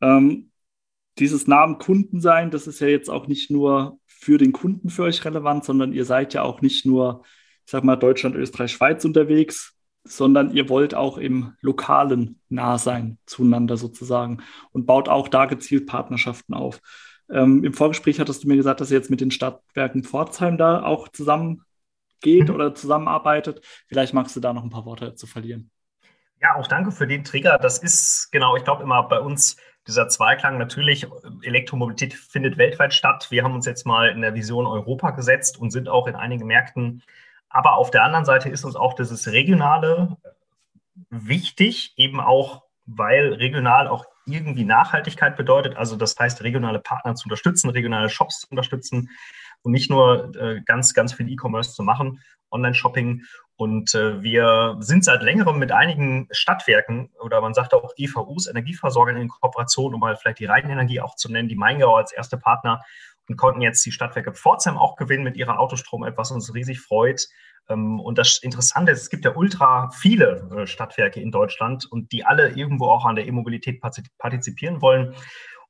Ähm, 0.00 0.52
dieses 1.18 1.48
Namen 1.48 1.78
Kunden 1.78 2.20
sein, 2.20 2.52
das 2.52 2.68
ist 2.68 2.78
ja 2.78 2.86
jetzt 2.86 3.10
auch 3.10 3.26
nicht 3.26 3.50
nur 3.50 3.98
für 4.06 4.38
den 4.38 4.52
Kunden 4.52 4.90
für 4.90 5.02
euch 5.02 5.24
relevant, 5.24 5.64
sondern 5.64 5.92
ihr 5.92 6.04
seid 6.04 6.32
ja 6.32 6.42
auch 6.42 6.60
nicht 6.60 6.86
nur, 6.86 7.24
ich 7.66 7.72
sag 7.72 7.82
mal, 7.82 7.96
Deutschland, 7.96 8.36
Österreich, 8.36 8.70
Schweiz 8.70 9.04
unterwegs, 9.04 9.76
sondern 10.04 10.54
ihr 10.54 10.68
wollt 10.68 10.94
auch 10.94 11.18
im 11.18 11.54
Lokalen 11.60 12.38
nah 12.48 12.78
sein 12.78 13.18
zueinander 13.26 13.76
sozusagen 13.76 14.44
und 14.70 14.86
baut 14.86 15.08
auch 15.08 15.26
da 15.26 15.46
gezielt 15.46 15.86
Partnerschaften 15.86 16.54
auf. 16.54 16.80
Ähm, 17.30 17.64
Im 17.64 17.72
Vorgespräch 17.72 18.20
hattest 18.20 18.44
du 18.44 18.48
mir 18.48 18.56
gesagt, 18.56 18.80
dass 18.80 18.90
ihr 18.90 18.98
jetzt 18.98 19.10
mit 19.10 19.20
den 19.20 19.30
Stadtwerken 19.30 20.04
Pforzheim 20.04 20.58
da 20.58 20.82
auch 20.82 21.08
zusammen 21.08 21.62
geht 22.20 22.48
mhm. 22.48 22.54
oder 22.54 22.74
zusammenarbeitet. 22.74 23.64
Vielleicht 23.88 24.14
magst 24.14 24.36
du 24.36 24.40
da 24.40 24.52
noch 24.52 24.64
ein 24.64 24.70
paar 24.70 24.84
Worte 24.84 25.14
zu 25.14 25.26
verlieren. 25.26 25.70
Ja, 26.40 26.56
auch 26.56 26.66
danke 26.66 26.90
für 26.90 27.06
den 27.06 27.24
Trigger. 27.24 27.58
Das 27.58 27.78
ist 27.78 28.30
genau, 28.30 28.56
ich 28.56 28.64
glaube 28.64 28.82
immer 28.82 29.02
bei 29.04 29.20
uns 29.20 29.56
dieser 29.86 30.08
Zweiklang 30.08 30.58
natürlich, 30.58 31.06
Elektromobilität 31.42 32.14
findet 32.14 32.56
weltweit 32.56 32.94
statt. 32.94 33.26
Wir 33.30 33.44
haben 33.44 33.54
uns 33.54 33.66
jetzt 33.66 33.84
mal 33.84 34.08
in 34.08 34.22
der 34.22 34.34
Vision 34.34 34.66
Europa 34.66 35.10
gesetzt 35.10 35.58
und 35.58 35.70
sind 35.70 35.88
auch 35.88 36.06
in 36.06 36.14
einigen 36.14 36.46
Märkten 36.46 37.02
aber 37.54 37.76
auf 37.76 37.92
der 37.92 38.02
anderen 38.02 38.24
Seite 38.24 38.48
ist 38.48 38.64
uns 38.64 38.74
auch 38.74 38.94
dieses 38.94 39.28
Regionale 39.28 40.16
wichtig, 41.08 41.94
eben 41.96 42.20
auch, 42.20 42.64
weil 42.84 43.32
regional 43.34 43.86
auch 43.86 44.06
irgendwie 44.26 44.64
Nachhaltigkeit 44.64 45.36
bedeutet. 45.36 45.76
Also 45.76 45.96
das 45.96 46.16
heißt, 46.18 46.42
regionale 46.42 46.78
Partner 46.78 47.14
zu 47.14 47.26
unterstützen, 47.26 47.70
regionale 47.70 48.08
Shops 48.08 48.40
zu 48.40 48.48
unterstützen 48.50 49.10
und 49.62 49.72
nicht 49.72 49.90
nur 49.90 50.34
äh, 50.36 50.60
ganz, 50.64 50.94
ganz 50.94 51.12
viel 51.12 51.30
E-Commerce 51.30 51.74
zu 51.74 51.82
machen, 51.82 52.20
Online-Shopping. 52.50 53.22
Und 53.56 53.94
äh, 53.94 54.20
wir 54.22 54.76
sind 54.80 55.04
seit 55.04 55.22
längerem 55.22 55.58
mit 55.58 55.70
einigen 55.70 56.28
Stadtwerken 56.32 57.10
oder 57.20 57.40
man 57.40 57.54
sagt 57.54 57.72
auch 57.72 57.92
EVUs, 57.96 58.48
Energieversorgern 58.48 59.16
in 59.16 59.28
Kooperation, 59.28 59.94
um 59.94 60.00
mal 60.00 60.16
vielleicht 60.16 60.40
die 60.40 60.46
Rheinenergie 60.46 61.00
auch 61.00 61.14
zu 61.14 61.30
nennen, 61.30 61.48
die 61.48 61.56
Maingau 61.56 61.94
als 61.94 62.12
erste 62.12 62.36
Partner 62.36 62.82
und 63.28 63.36
konnten 63.36 63.60
jetzt 63.60 63.84
die 63.86 63.92
Stadtwerke 63.92 64.32
Pforzheim 64.32 64.76
auch 64.76 64.96
gewinnen 64.96 65.24
mit 65.24 65.36
ihrer 65.36 65.58
Autostrom-App, 65.58 66.18
was 66.18 66.30
uns 66.30 66.52
riesig 66.52 66.80
freut. 66.80 67.28
Ähm, 67.68 68.00
und 68.00 68.18
das 68.18 68.38
Interessante 68.42 68.92
ist, 68.92 69.02
es 69.02 69.10
gibt 69.10 69.24
ja 69.24 69.34
ultra 69.34 69.90
viele 69.90 70.48
äh, 70.56 70.66
Stadtwerke 70.66 71.20
in 71.20 71.30
Deutschland 71.30 71.86
und 71.90 72.12
die 72.12 72.24
alle 72.24 72.50
irgendwo 72.50 72.86
auch 72.86 73.04
an 73.04 73.16
der 73.16 73.26
E-Mobilität 73.26 73.80
partizipieren 74.18 74.80
wollen. 74.82 75.14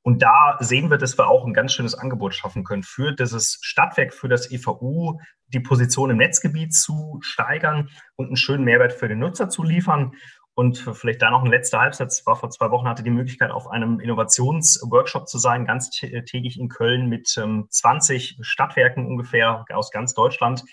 Und 0.01 0.21
da 0.21 0.57
sehen 0.59 0.91
wir, 0.91 0.99
dass 0.99 1.17
wir 1.17 1.27
auch 1.27 1.45
ein 1.45 1.53
ganz 1.53 1.73
schönes 1.73 1.95
Angebot 1.95 2.35
schaffen 2.35 2.63
können, 2.63 2.83
für 2.83 3.11
dieses 3.11 3.57
Stadtwerk, 3.61 4.13
für 4.13 4.29
das 4.29 4.51
EVU, 4.51 5.19
die 5.47 5.59
Position 5.59 6.11
im 6.11 6.17
Netzgebiet 6.17 6.75
zu 6.75 7.17
steigern 7.21 7.89
und 8.15 8.27
einen 8.27 8.35
schönen 8.35 8.63
Mehrwert 8.65 8.93
für 8.93 9.07
den 9.07 9.17
Nutzer 9.17 9.49
zu 9.49 9.63
liefern. 9.63 10.11
Und 10.53 10.77
vielleicht 10.77 11.23
da 11.23 11.31
noch 11.31 11.43
ein 11.43 11.49
letzter 11.49 11.79
Halbsatz. 11.79 12.25
War 12.27 12.35
vor 12.35 12.51
zwei 12.51 12.69
Wochen 12.69 12.87
hatte 12.87 13.01
die 13.01 13.09
Möglichkeit, 13.09 13.49
auf 13.49 13.67
einem 13.67 13.99
Innovationsworkshop 13.99 15.27
zu 15.27 15.39
sein, 15.39 15.65
ganz 15.65 15.89
täglich 15.89 16.59
in 16.59 16.69
Köln 16.69 17.09
mit 17.09 17.27
20 17.27 18.37
ähm, 18.37 18.43
Stadtwerken 18.43 19.07
ungefähr 19.07 19.65
aus 19.73 19.89
ganz 19.89 20.13
Deutschland. 20.13 20.63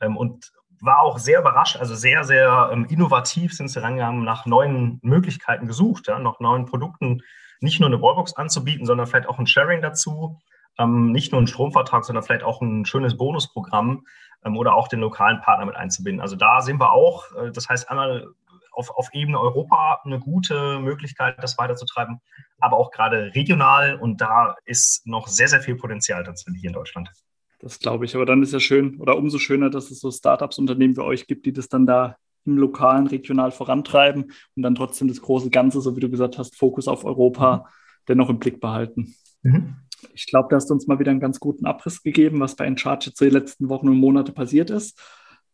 Ähm, 0.00 0.16
und 0.16 0.52
war 0.80 1.00
auch 1.00 1.18
sehr 1.18 1.40
überrascht, 1.40 1.76
also 1.76 1.94
sehr, 1.94 2.24
sehr 2.24 2.70
ähm, 2.72 2.86
innovativ 2.88 3.54
sind 3.54 3.68
sie 3.68 3.82
rangegangen, 3.82 4.24
nach 4.24 4.46
neuen 4.46 4.98
Möglichkeiten 5.02 5.66
gesucht, 5.66 6.08
ja, 6.08 6.18
nach 6.18 6.40
neuen 6.40 6.66
Produkten, 6.66 7.22
nicht 7.60 7.80
nur 7.80 7.88
eine 7.88 8.00
Wallbox 8.00 8.34
anzubieten, 8.34 8.86
sondern 8.86 9.06
vielleicht 9.06 9.28
auch 9.28 9.38
ein 9.38 9.46
Sharing 9.46 9.82
dazu, 9.82 10.38
nicht 10.80 11.32
nur 11.32 11.40
einen 11.40 11.48
Stromvertrag, 11.48 12.04
sondern 12.04 12.22
vielleicht 12.22 12.44
auch 12.44 12.62
ein 12.62 12.84
schönes 12.84 13.16
Bonusprogramm 13.16 14.06
oder 14.44 14.74
auch 14.74 14.86
den 14.88 15.00
lokalen 15.00 15.40
Partner 15.40 15.66
mit 15.66 15.74
einzubinden. 15.74 16.20
Also 16.20 16.36
da 16.36 16.60
sehen 16.60 16.78
wir 16.78 16.92
auch, 16.92 17.24
äh, 17.34 17.50
das 17.50 17.68
heißt 17.68 17.90
einmal 17.90 18.28
auf, 18.70 18.90
auf 18.90 19.08
Ebene 19.12 19.40
Europa 19.40 20.00
eine 20.04 20.20
gute 20.20 20.78
Möglichkeit, 20.78 21.42
das 21.42 21.58
weiterzutreiben, 21.58 22.20
aber 22.60 22.76
auch 22.76 22.92
gerade 22.92 23.34
regional. 23.34 23.96
Und 23.96 24.20
da 24.20 24.56
ist 24.64 25.04
noch 25.06 25.26
sehr, 25.26 25.48
sehr 25.48 25.60
viel 25.60 25.74
Potenzial 25.74 26.22
drin 26.22 26.36
hier 26.54 26.68
in 26.68 26.74
Deutschland. 26.74 27.10
Das 27.58 27.78
glaube 27.78 28.04
ich. 28.04 28.14
Aber 28.14 28.26
dann 28.26 28.42
ist 28.42 28.52
ja 28.52 28.60
schön 28.60 29.00
oder 29.00 29.16
umso 29.16 29.38
schöner, 29.38 29.70
dass 29.70 29.90
es 29.90 30.00
so 30.00 30.10
Startups, 30.10 30.58
Unternehmen 30.58 30.96
wie 30.96 31.00
euch 31.00 31.26
gibt, 31.26 31.46
die 31.46 31.52
das 31.52 31.68
dann 31.68 31.86
da 31.86 32.16
im 32.44 32.56
lokalen, 32.56 33.06
regional 33.06 33.50
vorantreiben 33.50 34.32
und 34.56 34.62
dann 34.62 34.74
trotzdem 34.74 35.08
das 35.08 35.20
große 35.20 35.50
Ganze, 35.50 35.80
so 35.80 35.96
wie 35.96 36.00
du 36.00 36.08
gesagt 36.08 36.38
hast, 36.38 36.56
Fokus 36.56 36.88
auf 36.88 37.04
Europa 37.04 37.56
mhm. 37.56 37.62
dennoch 38.08 38.30
im 38.30 38.38
Blick 38.38 38.60
behalten. 38.60 39.14
Mhm. 39.42 39.76
Ich 40.14 40.26
glaube, 40.26 40.48
da 40.50 40.56
hast 40.56 40.70
du 40.70 40.74
uns 40.74 40.86
mal 40.86 41.00
wieder 41.00 41.10
einen 41.10 41.20
ganz 41.20 41.40
guten 41.40 41.66
Abriss 41.66 42.02
gegeben, 42.02 42.40
was 42.40 42.54
bei 42.54 42.64
Encharge 42.64 43.12
zu 43.12 43.24
den 43.24 43.32
letzten 43.32 43.68
Wochen 43.68 43.88
und 43.88 43.96
Monate 43.96 44.32
passiert 44.32 44.70
ist. 44.70 45.00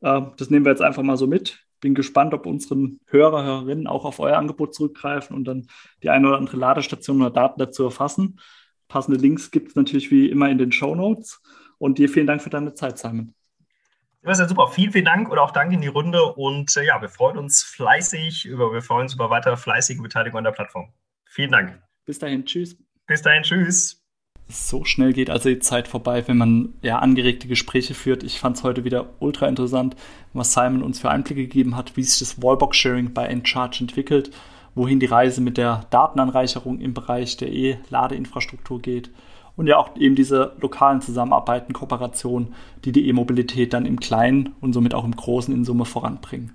Ähm, 0.03 0.33
das 0.37 0.51
nehmen 0.51 0.67
wir 0.67 0.73
jetzt 0.73 0.83
einfach 0.83 1.03
mal 1.03 1.17
so 1.17 1.27
mit 1.27 1.65
bin 1.85 1.95
gespannt, 1.95 2.33
ob 2.33 2.47
unsere 2.47 2.93
Hörer, 3.09 3.45
Hörerinnen 3.45 3.87
auch 3.87 4.07
auf 4.07 4.19
euer 4.19 4.39
Angebot 4.39 4.75
zurückgreifen 4.75 5.37
und 5.37 5.45
dann 5.45 5.67
die 6.03 6.09
eine 6.09 6.29
oder 6.29 6.39
andere 6.39 6.57
Ladestation 6.57 7.21
oder 7.21 7.31
Daten 7.31 7.59
dazu 7.59 7.85
erfassen. 7.85 8.41
Passende 8.89 9.21
Links 9.21 9.51
gibt 9.51 9.69
es 9.69 9.77
natürlich 9.77 10.11
wie 10.11 10.31
immer 10.31 10.49
in 10.49 10.57
den 10.57 10.73
Show 10.73 10.95
Notes. 10.95 11.43
Und 11.85 11.99
dir 11.99 12.09
vielen 12.09 12.27
Dank 12.27 12.41
für 12.41 12.49
deine 12.49 12.73
Zeit, 12.73 12.97
Simon. 12.97 13.35
Das 14.23 14.39
ist 14.39 14.45
ja 14.45 14.49
super. 14.49 14.69
Vielen, 14.69 14.91
vielen 14.91 15.05
Dank 15.05 15.31
oder 15.31 15.43
auch 15.43 15.51
Dank 15.51 15.71
in 15.71 15.83
die 15.83 15.89
Runde. 15.89 16.33
Und 16.33 16.75
äh, 16.79 16.87
ja, 16.87 16.99
wir 17.03 17.11
freuen 17.11 17.37
uns 17.37 17.63
fleißig 17.63 18.47
über, 18.47 18.73
wir 18.73 18.81
freuen 18.81 19.03
uns 19.03 19.13
über 19.13 19.29
weiter 19.29 19.55
fleißige 19.59 20.01
Beteiligung 20.01 20.39
an 20.39 20.45
der 20.45 20.53
Plattform. 20.53 20.95
Vielen 21.27 21.53
Dank. 21.53 21.79
Bis 22.07 22.19
dahin. 22.19 22.47
Tschüss. 22.47 22.79
Bis 23.07 23.21
dahin. 23.21 23.43
Tschüss 23.43 24.01
so 24.49 24.85
schnell 24.85 25.13
geht 25.13 25.31
also 25.31 25.51
die 25.51 25.59
Zeit 25.59 25.89
vorbei, 25.89 26.27
wenn 26.29 26.37
man 26.39 26.75
ja 26.83 27.01
angeregte 27.01 27.49
Gespräche 27.49 27.95
führt. 27.95 28.23
Ich 28.23 28.39
fand 28.41 28.57
es 28.57 28.63
heute 28.63 28.85
wieder 28.85 29.15
ultra 29.19 29.47
interessant, 29.49 29.97
was 30.35 30.53
Simon 30.53 30.83
uns 30.83 31.01
für 31.01 31.11
Einblicke 31.11 31.43
gegeben 31.43 31.77
hat, 31.77 31.97
wie 31.97 32.03
sich 32.03 32.19
das 32.19 32.43
Wallbox-Sharing 32.43 33.15
bei 33.15 33.27
Encharge 33.27 33.79
entwickelt, 33.81 34.31
wohin 34.75 35.01
die 35.01 35.07
Reise 35.07 35.41
mit 35.41 35.57
der 35.57 35.87
Datenanreicherung 35.89 36.79
im 36.81 36.93
Bereich 36.93 37.39
der 37.39 37.53
E-Ladeinfrastruktur 37.53 38.83
geht 38.83 39.11
und 39.57 39.67
ja 39.67 39.77
auch 39.79 39.97
eben 39.97 40.15
diese 40.15 40.53
lokalen 40.61 41.01
Zusammenarbeiten, 41.01 41.73
Kooperationen, 41.73 42.55
die 42.85 42.93
die 42.93 43.09
E-Mobilität 43.09 43.73
dann 43.73 43.87
im 43.87 44.01
Kleinen 44.01 44.55
und 44.61 44.73
somit 44.73 44.95
auch 44.95 45.05
im 45.05 45.15
Großen 45.15 45.55
in 45.55 45.65
Summe 45.65 45.85
voranbringen. 45.85 46.53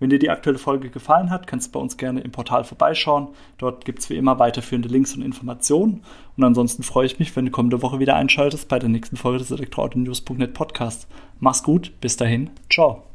Wenn 0.00 0.08
dir 0.08 0.18
die 0.18 0.30
aktuelle 0.30 0.58
Folge 0.58 0.88
gefallen 0.88 1.30
hat, 1.30 1.46
kannst 1.46 1.68
du 1.68 1.72
bei 1.72 1.80
uns 1.80 1.98
gerne 1.98 2.20
im 2.20 2.32
Portal 2.32 2.64
vorbeischauen. 2.64 3.28
Dort 3.58 3.84
gibt 3.84 3.98
es 3.98 4.08
wie 4.08 4.16
immer 4.16 4.38
weiterführende 4.38 4.88
Links 4.88 5.14
und 5.14 5.20
Informationen. 5.20 6.02
Und 6.38 6.44
ansonsten 6.44 6.82
freue 6.82 7.04
ich 7.04 7.18
mich, 7.18 7.36
wenn 7.36 7.44
du 7.44 7.52
kommende 7.52 7.82
Woche 7.82 8.00
wieder 8.00 8.16
einschaltest 8.16 8.66
bei 8.68 8.78
der 8.78 8.88
nächsten 8.88 9.18
Folge 9.18 9.38
des 9.38 9.50
Elektroauto-News.net 9.50 10.54
Podcasts. 10.54 11.06
Mach's 11.38 11.62
gut, 11.62 11.92
bis 12.00 12.16
dahin, 12.16 12.48
ciao. 12.70 13.09